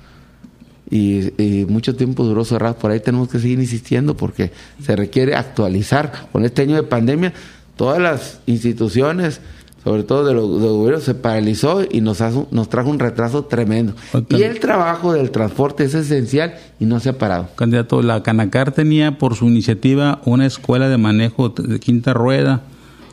y, 0.89 1.65
mucho 1.67 1.95
tiempo 1.95 2.23
duró 2.23 2.45
cerrado. 2.45 2.77
Por 2.77 2.91
ahí 2.91 2.99
tenemos 2.99 3.29
que 3.29 3.39
seguir 3.39 3.59
insistiendo 3.59 4.15
porque 4.15 4.51
se 4.81 4.95
requiere 4.95 5.35
actualizar. 5.35 6.29
Con 6.31 6.45
este 6.45 6.61
año 6.61 6.75
de 6.75 6.83
pandemia, 6.83 7.33
todas 7.75 7.99
las 7.99 8.39
instituciones, 8.45 9.41
sobre 9.87 10.03
todo 10.03 10.25
de 10.25 10.33
los, 10.33 10.49
gobiernos, 10.49 11.03
se 11.05 11.15
paralizó 11.15 11.81
y 11.89 12.01
nos, 12.01 12.21
nos 12.51 12.67
trajo 12.67 12.89
un 12.89 12.99
retraso 12.99 13.45
tremendo. 13.45 13.93
Y 14.27 14.43
el 14.43 14.59
trabajo 14.59 15.13
del 15.13 15.31
transporte 15.31 15.85
es 15.85 15.93
esencial 15.93 16.55
y 16.77 16.83
no 16.83 16.99
se 16.99 17.07
ha 17.07 17.17
parado. 17.17 17.47
Candidato, 17.55 18.01
la 18.01 18.21
Canacar 18.21 18.73
tenía 18.73 19.17
por 19.17 19.35
su 19.35 19.45
iniciativa 19.47 20.19
una 20.25 20.45
escuela 20.45 20.89
de 20.89 20.97
manejo 20.97 21.47
de 21.47 21.79
quinta 21.79 22.13
rueda. 22.13 22.63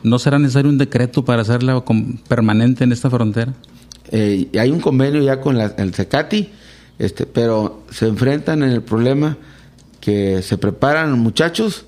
¿No 0.03 0.19
será 0.19 0.37
necesario 0.37 0.69
un 0.69 0.77
decreto 0.77 1.23
para 1.23 1.43
hacerla 1.43 1.81
permanente 2.27 2.83
en 2.83 2.91
esta 2.91 3.09
frontera? 3.09 3.53
Eh, 4.11 4.49
hay 4.59 4.69
un 4.69 4.81
convenio 4.81 5.23
ya 5.23 5.39
con 5.39 5.57
la, 5.57 5.73
el 5.77 5.93
CECATI 5.93 6.49
este, 6.99 7.25
pero 7.25 7.83
se 7.89 8.05
enfrentan 8.09 8.63
en 8.63 8.71
el 8.71 8.81
problema 8.81 9.37
que 10.01 10.41
se 10.41 10.57
preparan 10.57 11.17
muchachos, 11.17 11.85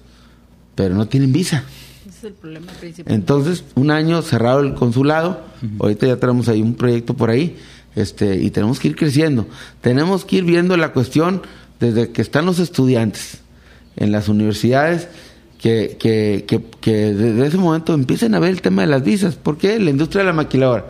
pero 0.76 0.96
no 0.96 1.10
tienen 1.10 1.34
visa. 1.34 1.66
Ese 2.18 2.28
es 2.28 2.34
el 2.34 2.40
problema 2.40 2.72
principal. 2.74 3.14
Entonces, 3.14 3.64
un 3.76 3.92
año 3.92 4.22
cerrado 4.24 4.62
el 4.62 4.74
consulado, 4.74 5.42
ahorita 5.80 6.08
ya 6.08 6.18
tenemos 6.18 6.50
ahí 6.50 6.62
un 6.64 6.74
proyecto 6.74 7.14
por 7.14 7.30
ahí, 7.30 7.58
este, 7.96 8.38
y 8.38 8.50
tenemos 8.50 8.80
que 8.80 8.88
ir 8.88 8.96
creciendo. 8.96 9.48
Tenemos 9.82 10.26
que 10.26 10.38
ir 10.38 10.44
viendo 10.44 10.76
la 10.78 10.94
cuestión 10.94 11.44
desde 11.80 12.10
que 12.12 12.24
están 12.24 12.48
los 12.48 12.58
estudiantes 12.60 13.40
en 13.98 14.12
las 14.12 14.30
universidades, 14.30 15.08
que, 15.60 15.98
que, 16.00 16.46
que, 16.48 16.64
que 16.82 17.14
desde 17.14 17.48
ese 17.48 17.58
momento 17.58 17.94
empiecen 17.94 18.34
a 18.34 18.40
ver 18.40 18.50
el 18.50 18.62
tema 18.62 18.82
de 18.82 18.88
las 18.88 19.04
visas. 19.04 19.36
porque 19.36 19.80
La 19.80 19.92
industria 19.92 20.22
de 20.22 20.28
la 20.28 20.34
maquiladora 20.34 20.86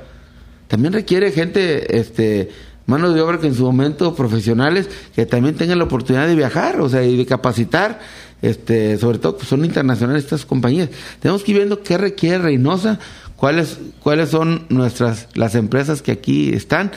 también 0.68 0.94
requiere 0.94 1.32
gente 1.32 1.98
este, 2.00 2.50
manos 2.88 3.14
de 3.14 3.22
obra 3.22 3.38
que 3.40 3.48
en 3.48 3.54
su 3.54 3.64
momento 3.64 4.16
profesionales 4.16 4.90
que 5.16 5.26
también 5.28 5.56
tengan 5.56 5.78
la 5.78 5.84
oportunidad 5.84 6.26
de 6.26 6.36
viajar, 6.36 6.82
o 6.82 6.90
sea, 6.90 7.04
y 7.04 7.16
de 7.16 7.26
capacitar, 7.26 8.00
este, 8.42 8.98
sobre 8.98 9.20
todo 9.20 9.38
pues 9.38 9.48
son 9.48 9.64
internacionales 9.64 10.24
estas 10.24 10.46
compañías. 10.46 10.90
Tenemos 11.20 11.44
que 11.44 11.52
ir 11.52 11.58
viendo 11.58 11.84
qué 11.84 11.98
requiere 11.98 12.40
Reynosa, 12.40 13.00
cuáles 13.36 13.78
cuáles 14.02 14.30
son 14.30 14.66
nuestras 14.70 15.28
las 15.36 15.54
empresas 15.54 16.02
que 16.02 16.12
aquí 16.12 16.54
están, 16.54 16.92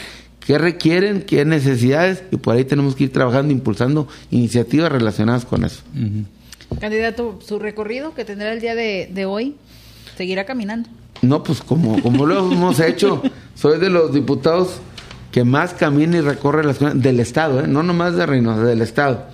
qué 0.46 0.58
requieren, 0.58 1.22
qué 1.22 1.44
necesidades 1.44 2.22
y 2.30 2.36
por 2.36 2.56
ahí 2.56 2.64
tenemos 2.64 2.94
que 2.94 3.04
ir 3.04 3.12
trabajando, 3.12 3.52
impulsando 3.52 4.08
iniciativas 4.30 4.90
relacionadas 4.90 5.44
con 5.44 5.64
eso. 5.64 5.82
Candidato, 6.80 7.40
su 7.44 7.58
recorrido 7.58 8.14
que 8.14 8.24
tendrá 8.24 8.52
el 8.52 8.60
día 8.60 8.76
de, 8.76 9.10
de 9.12 9.26
hoy 9.26 9.56
seguirá 10.16 10.44
caminando. 10.44 10.88
No, 11.22 11.42
pues 11.42 11.60
como, 11.60 12.00
como 12.00 12.26
lo 12.26 12.52
hemos 12.52 12.80
hecho, 12.80 13.22
soy 13.54 13.78
de 13.78 13.90
los 13.90 14.14
diputados 14.14 14.80
que 15.30 15.44
más 15.44 15.74
camina 15.74 16.18
y 16.18 16.20
recorre 16.20 16.64
las 16.64 16.78
del 16.80 17.20
Estado, 17.20 17.60
¿eh? 17.60 17.68
no 17.68 17.82
nomás 17.82 18.16
de 18.16 18.26
Reynosa, 18.26 18.62
del 18.62 18.82
Estado. 18.82 19.26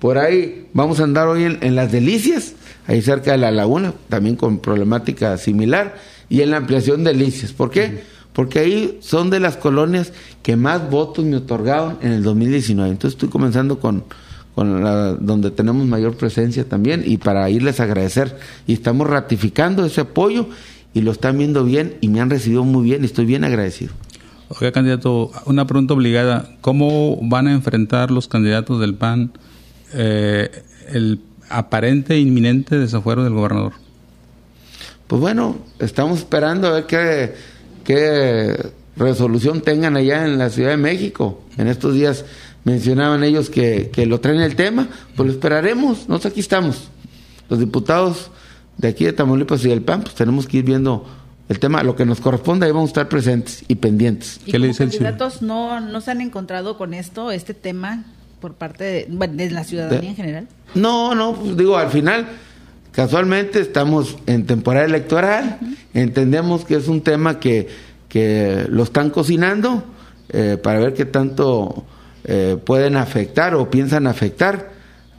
Por 0.00 0.18
ahí 0.18 0.68
vamos 0.72 1.00
a 1.00 1.04
andar 1.04 1.28
hoy 1.28 1.44
en, 1.44 1.74
las 1.74 1.90
Delicias, 1.92 2.54
ahí 2.86 3.00
cerca 3.00 3.32
de 3.32 3.38
la 3.38 3.50
laguna, 3.50 3.94
también 4.08 4.36
con 4.36 4.58
problemática 4.58 5.38
similar, 5.38 5.94
y 6.28 6.42
en 6.42 6.50
la 6.50 6.58
ampliación 6.58 7.04
de 7.04 7.12
Delicias. 7.12 7.52
¿Por 7.52 7.70
qué? 7.70 8.02
Porque 8.32 8.58
ahí 8.58 8.98
son 9.00 9.30
de 9.30 9.40
las 9.40 9.56
colonias 9.56 10.12
que 10.42 10.56
más 10.56 10.90
votos 10.90 11.24
me 11.24 11.36
otorgaron 11.36 11.98
en 12.02 12.12
el 12.12 12.22
2019. 12.22 12.90
Entonces 12.90 13.14
estoy 13.14 13.28
comenzando 13.28 13.78
con, 13.78 14.04
con 14.54 14.82
la, 14.82 15.14
donde 15.14 15.52
tenemos 15.52 15.86
mayor 15.86 16.16
presencia 16.16 16.68
también 16.68 17.04
y 17.06 17.16
para 17.18 17.48
irles 17.48 17.78
a 17.78 17.84
agradecer. 17.84 18.36
Y 18.66 18.72
estamos 18.72 19.08
ratificando 19.08 19.86
ese 19.86 20.00
apoyo 20.00 20.48
y 20.92 21.00
lo 21.02 21.12
están 21.12 21.38
viendo 21.38 21.64
bien 21.64 21.96
y 22.00 22.08
me 22.08 22.20
han 22.20 22.28
recibido 22.28 22.64
muy 22.64 22.84
bien 22.84 23.02
y 23.02 23.06
estoy 23.06 23.24
bien 23.24 23.44
agradecido. 23.44 23.92
Oiga, 24.48 24.72
candidato, 24.72 25.30
una 25.46 25.66
pregunta 25.66 25.94
obligada. 25.94 26.50
¿Cómo 26.60 27.18
van 27.22 27.48
a 27.48 27.52
enfrentar 27.52 28.10
los 28.10 28.28
candidatos 28.28 28.80
del 28.80 28.94
PAN 28.94 29.32
eh, 29.92 30.50
el 30.92 31.20
aparente 31.48 32.14
e 32.14 32.20
inminente 32.20 32.78
desafuero 32.78 33.24
del 33.24 33.34
gobernador? 33.34 33.72
pues 35.06 35.20
bueno, 35.20 35.56
estamos 35.78 36.18
esperando 36.18 36.66
a 36.66 36.72
ver 36.72 36.86
qué, 36.86 37.34
qué 37.84 38.70
resolución 38.96 39.60
tengan 39.60 39.96
allá 39.96 40.24
en 40.24 40.38
la 40.38 40.50
Ciudad 40.50 40.70
de 40.70 40.76
México. 40.76 41.42
En 41.58 41.68
estos 41.68 41.94
días 41.94 42.24
mencionaban 42.64 43.22
ellos 43.22 43.50
que, 43.50 43.90
que 43.92 44.06
lo 44.06 44.20
traen 44.20 44.40
el 44.40 44.56
tema, 44.56 44.88
pues 45.14 45.26
lo 45.26 45.32
esperaremos, 45.32 46.08
nosotros 46.08 46.32
aquí 46.32 46.40
estamos. 46.40 46.88
Los 47.50 47.58
diputados 47.58 48.30
de 48.78 48.88
aquí 48.88 49.04
de 49.04 49.12
Tamaulipas 49.12 49.64
y 49.64 49.68
del 49.68 49.82
PAN, 49.82 50.02
pues 50.02 50.14
tenemos 50.14 50.46
que 50.46 50.58
ir 50.58 50.64
viendo 50.64 51.06
el 51.48 51.58
tema, 51.58 51.82
lo 51.82 51.94
que 51.94 52.06
nos 52.06 52.20
corresponde, 52.20 52.66
ahí 52.66 52.72
vamos 52.72 52.88
a 52.88 52.92
estar 52.92 53.08
presentes 53.08 53.64
y 53.68 53.74
pendientes. 53.74 54.40
¿Y 54.46 54.52
¿Qué 54.52 54.58
le 54.58 54.68
dice 54.68 54.84
candidatos 54.84 55.42
no, 55.42 55.80
no 55.80 56.00
se 56.00 56.10
han 56.10 56.20
encontrado 56.20 56.78
con 56.78 56.94
esto, 56.94 57.30
este 57.30 57.52
tema, 57.52 58.04
por 58.40 58.54
parte 58.54 59.06
de, 59.08 59.50
la 59.50 59.64
ciudadanía 59.64 60.10
en 60.10 60.16
general? 60.16 60.48
No, 60.74 61.14
no, 61.14 61.34
pues 61.34 61.56
digo, 61.56 61.76
al 61.76 61.90
final, 61.90 62.26
casualmente 62.92 63.60
estamos 63.60 64.16
en 64.26 64.46
temporada 64.46 64.86
electoral, 64.86 65.58
entendemos 65.92 66.64
que 66.64 66.76
es 66.76 66.88
un 66.88 67.02
tema 67.02 67.40
que, 67.40 67.68
que 68.08 68.66
lo 68.68 68.82
están 68.82 69.10
cocinando 69.10 69.84
eh, 70.30 70.58
para 70.62 70.78
ver 70.78 70.94
qué 70.94 71.04
tanto 71.04 71.84
eh, 72.24 72.56
pueden 72.64 72.96
afectar 72.96 73.54
o 73.54 73.70
piensan 73.70 74.06
afectar, 74.06 74.72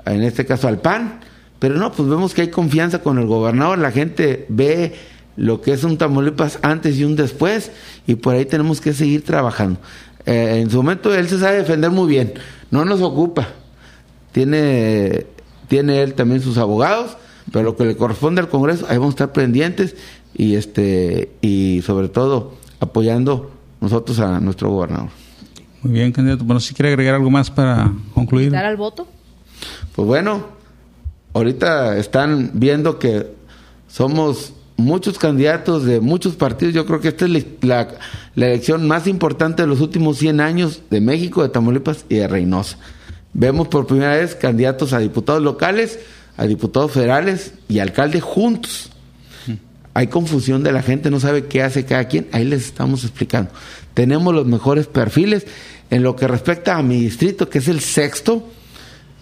en 0.05 0.23
este 0.23 0.45
caso 0.45 0.67
al 0.67 0.79
PAN, 0.79 1.19
pero 1.59 1.75
no, 1.75 1.91
pues 1.91 2.09
vemos 2.09 2.33
que 2.33 2.41
hay 2.41 2.49
confianza 2.49 2.99
con 2.99 3.19
el 3.19 3.27
gobernador, 3.27 3.77
la 3.77 3.91
gente 3.91 4.45
ve 4.49 4.93
lo 5.37 5.61
que 5.61 5.73
es 5.73 5.83
un 5.83 5.97
Tamaulipas 5.97 6.59
antes 6.61 6.97
y 6.97 7.03
un 7.03 7.15
después, 7.15 7.71
y 8.07 8.15
por 8.15 8.35
ahí 8.35 8.45
tenemos 8.45 8.81
que 8.81 8.93
seguir 8.93 9.23
trabajando. 9.23 9.79
Eh, 10.25 10.59
en 10.61 10.69
su 10.69 10.77
momento 10.77 11.13
él 11.13 11.27
se 11.27 11.39
sabe 11.39 11.57
defender 11.57 11.91
muy 11.91 12.07
bien, 12.07 12.33
no 12.71 12.85
nos 12.85 13.01
ocupa, 13.01 13.47
tiene, 14.31 15.25
tiene 15.67 16.01
él 16.01 16.13
también 16.13 16.41
sus 16.41 16.57
abogados, 16.57 17.17
pero 17.51 17.63
lo 17.63 17.75
que 17.75 17.85
le 17.85 17.95
corresponde 17.95 18.41
al 18.41 18.49
Congreso, 18.49 18.85
ahí 18.89 18.97
vamos 18.97 19.13
a 19.13 19.15
estar 19.15 19.33
pendientes 19.33 19.95
y 20.33 20.55
este 20.55 21.31
y 21.41 21.81
sobre 21.85 22.09
todo 22.09 22.55
apoyando 22.79 23.51
nosotros 23.79 24.19
a 24.19 24.39
nuestro 24.39 24.69
gobernador. 24.71 25.09
Muy 25.81 25.93
bien, 25.93 26.11
candidato. 26.11 26.43
Bueno, 26.43 26.59
si 26.59 26.73
quiere 26.73 26.89
agregar 26.89 27.15
algo 27.15 27.29
más 27.29 27.51
para 27.51 27.93
concluir. 28.13 28.51
¿Dar 28.51 28.65
al 28.65 28.75
voto? 28.75 29.07
Pues 29.95 30.07
bueno, 30.07 30.47
ahorita 31.33 31.97
están 31.97 32.51
viendo 32.55 32.97
que 32.97 33.31
somos 33.87 34.53
muchos 34.77 35.17
candidatos 35.17 35.85
de 35.85 35.99
muchos 35.99 36.35
partidos. 36.35 36.73
Yo 36.73 36.85
creo 36.85 36.99
que 36.99 37.09
esta 37.09 37.25
es 37.25 37.45
la, 37.61 37.87
elección 38.35 38.87
más 38.87 39.07
importante 39.07 39.63
de 39.63 39.67
los 39.67 39.81
últimos 39.81 40.17
100 40.17 40.41
años 40.41 40.81
de 40.89 41.01
México, 41.01 41.43
de 41.43 41.49
Tamaulipas 41.49 42.05
y 42.09 42.15
de 42.15 42.27
Reynosa. 42.27 42.77
Vemos 43.33 43.67
por 43.67 43.87
primera 43.87 44.15
vez 44.15 44.35
candidatos 44.35 44.93
a 44.93 44.99
diputados 44.99 45.41
locales, 45.41 45.99
a 46.37 46.45
diputados 46.45 46.91
federales 46.91 47.53
y 47.67 47.79
alcalde 47.79 48.21
juntos. 48.21 48.91
Hay 49.93 50.07
confusión 50.07 50.61
de 50.63 50.73
la 50.73 50.81
gente, 50.81 51.09
no 51.09 51.21
sabe 51.21 51.45
qué 51.45 51.63
hace 51.63 51.85
cada 51.85 52.05
quien. 52.09 52.27
Ahí 52.33 52.43
les 52.43 52.65
estamos 52.65 53.03
explicando. 53.03 53.51
Tenemos 53.93 54.33
los 54.33 54.45
mejores 54.45 54.87
perfiles. 54.87 55.47
En 55.89 56.01
lo 56.03 56.15
que 56.15 56.27
respecta 56.27 56.77
a 56.77 56.83
mi 56.83 56.99
distrito, 56.99 57.47
que 57.47 57.59
es 57.59 57.67
el 57.67 57.79
sexto, 57.79 58.43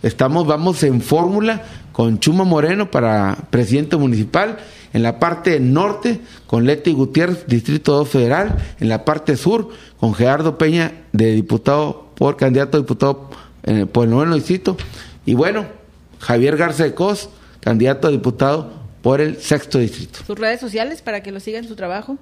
estamos, 0.01 0.47
vamos 0.47 0.81
en 0.83 1.01
fórmula 1.01 1.61
con 1.93 2.19
Chuma 2.19 2.43
Moreno 2.43 2.91
para 2.91 3.37
presidente 3.49 3.95
municipal, 3.95 4.57
en 4.91 5.03
la 5.03 5.19
parte 5.19 5.59
norte 5.59 6.19
con 6.45 6.65
Leti 6.65 6.91
Gutiérrez, 6.91 7.47
Distrito 7.47 7.93
2 7.93 8.09
Federal, 8.09 8.57
en 8.79 8.89
la 8.89 9.05
parte 9.05 9.37
sur 9.37 9.69
con 9.97 10.13
Gerardo 10.13 10.57
Peña, 10.57 10.91
de 11.13 11.31
diputado 11.31 12.07
por 12.15 12.35
candidato 12.35 12.77
a 12.77 12.81
diputado 12.81 13.29
eh, 13.63 13.85
por 13.85 14.05
el 14.05 14.09
noveno 14.09 14.35
distrito, 14.35 14.75
y 15.25 15.35
bueno, 15.35 15.65
Javier 16.19 16.57
Garza 16.57 16.83
de 16.83 16.93
Cos, 16.93 17.29
candidato 17.61 18.07
a 18.07 18.11
diputado 18.11 18.73
por 19.01 19.21
el 19.21 19.37
sexto 19.37 19.79
distrito. 19.79 20.19
¿Sus 20.25 20.37
redes 20.37 20.59
sociales 20.59 21.01
para 21.01 21.21
que 21.21 21.31
lo 21.31 21.39
sigan 21.39 21.67
su 21.67 21.75
trabajo? 21.75 22.17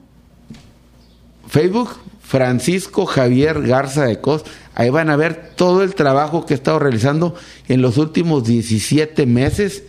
Facebook, 1.52 1.98
Francisco 2.22 3.06
Javier 3.06 3.62
Garza 3.62 4.06
de 4.06 4.22
Cos. 4.22 4.46
Ahí 4.74 4.90
van 4.90 5.10
a 5.10 5.18
ver 5.18 5.52
todo 5.58 5.84
el 5.84 5.96
trabajo 5.96 6.46
que 6.46 6.54
he 6.54 6.56
estado 6.56 6.80
realizando 6.80 7.36
en 7.68 7.82
los 7.82 7.98
últimos 7.98 8.46
17 8.46 9.26
meses. 9.26 9.84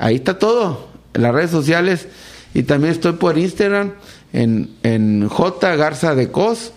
Ahí 0.00 0.16
está 0.16 0.40
todo, 0.40 0.88
en 1.14 1.22
las 1.22 1.32
redes 1.32 1.52
sociales. 1.52 2.08
Y 2.52 2.64
también 2.64 2.94
estoy 2.94 3.12
por 3.12 3.38
Instagram 3.38 3.92
en, 4.32 4.70
en 4.82 5.28
J 5.28 5.76
Garza 5.76 6.16
de 6.16 6.32
Cos 6.32 6.72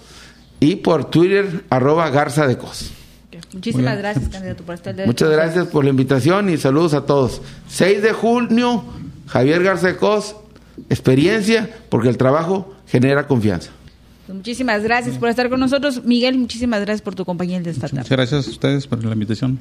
y 0.60 0.76
por 0.76 1.10
Twitter 1.10 1.64
arroba 1.72 2.12
Garza 2.12 2.46
de 2.46 2.60
Cos. 2.60 2.92
Muchísimas 3.54 3.98
gracias, 3.98 4.30
candidato, 4.30 4.64
por 4.64 4.76
estar 4.76 4.96
de 4.96 5.08
Muchas 5.08 5.32
gracias 5.32 5.66
por 5.66 5.84
la 5.84 5.90
invitación 5.90 6.48
y 6.52 6.58
saludos 6.58 6.94
a 6.94 7.08
todos. 7.08 7.42
6 7.70 8.04
de 8.04 8.14
junio, 8.14 8.84
Javier 9.26 9.64
Garza 9.64 9.88
de 9.88 9.96
Cos, 9.96 10.36
experiencia, 10.92 11.76
porque 11.90 12.10
el 12.10 12.18
trabajo 12.18 12.76
genera 12.86 13.26
confianza. 13.26 13.72
Muchísimas 14.34 14.84
gracias 14.84 15.18
por 15.18 15.30
estar 15.30 15.50
con 15.50 15.60
nosotros. 15.60 16.04
Miguel, 16.04 16.38
muchísimas 16.38 16.82
gracias 16.82 17.02
por 17.02 17.16
tu 17.16 17.26
compañía 17.26 17.60
de 17.60 17.70
esta 17.70 17.88
tarde. 17.88 17.98
Muchas 17.98 18.18
gracias 18.18 18.48
a 18.48 18.50
ustedes 18.50 18.88
por 18.88 19.04
la 19.04 19.14
invitación. 19.14 19.60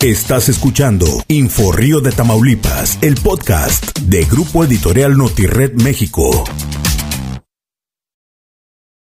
Estás 0.00 0.48
escuchando 0.48 1.06
Info 1.28 1.72
Río 1.72 2.00
de 2.00 2.12
Tamaulipas, 2.12 2.98
el 3.02 3.14
podcast 3.16 3.98
de 4.00 4.24
Grupo 4.24 4.64
Editorial 4.64 5.16
Notired 5.16 5.74
México. 5.82 6.44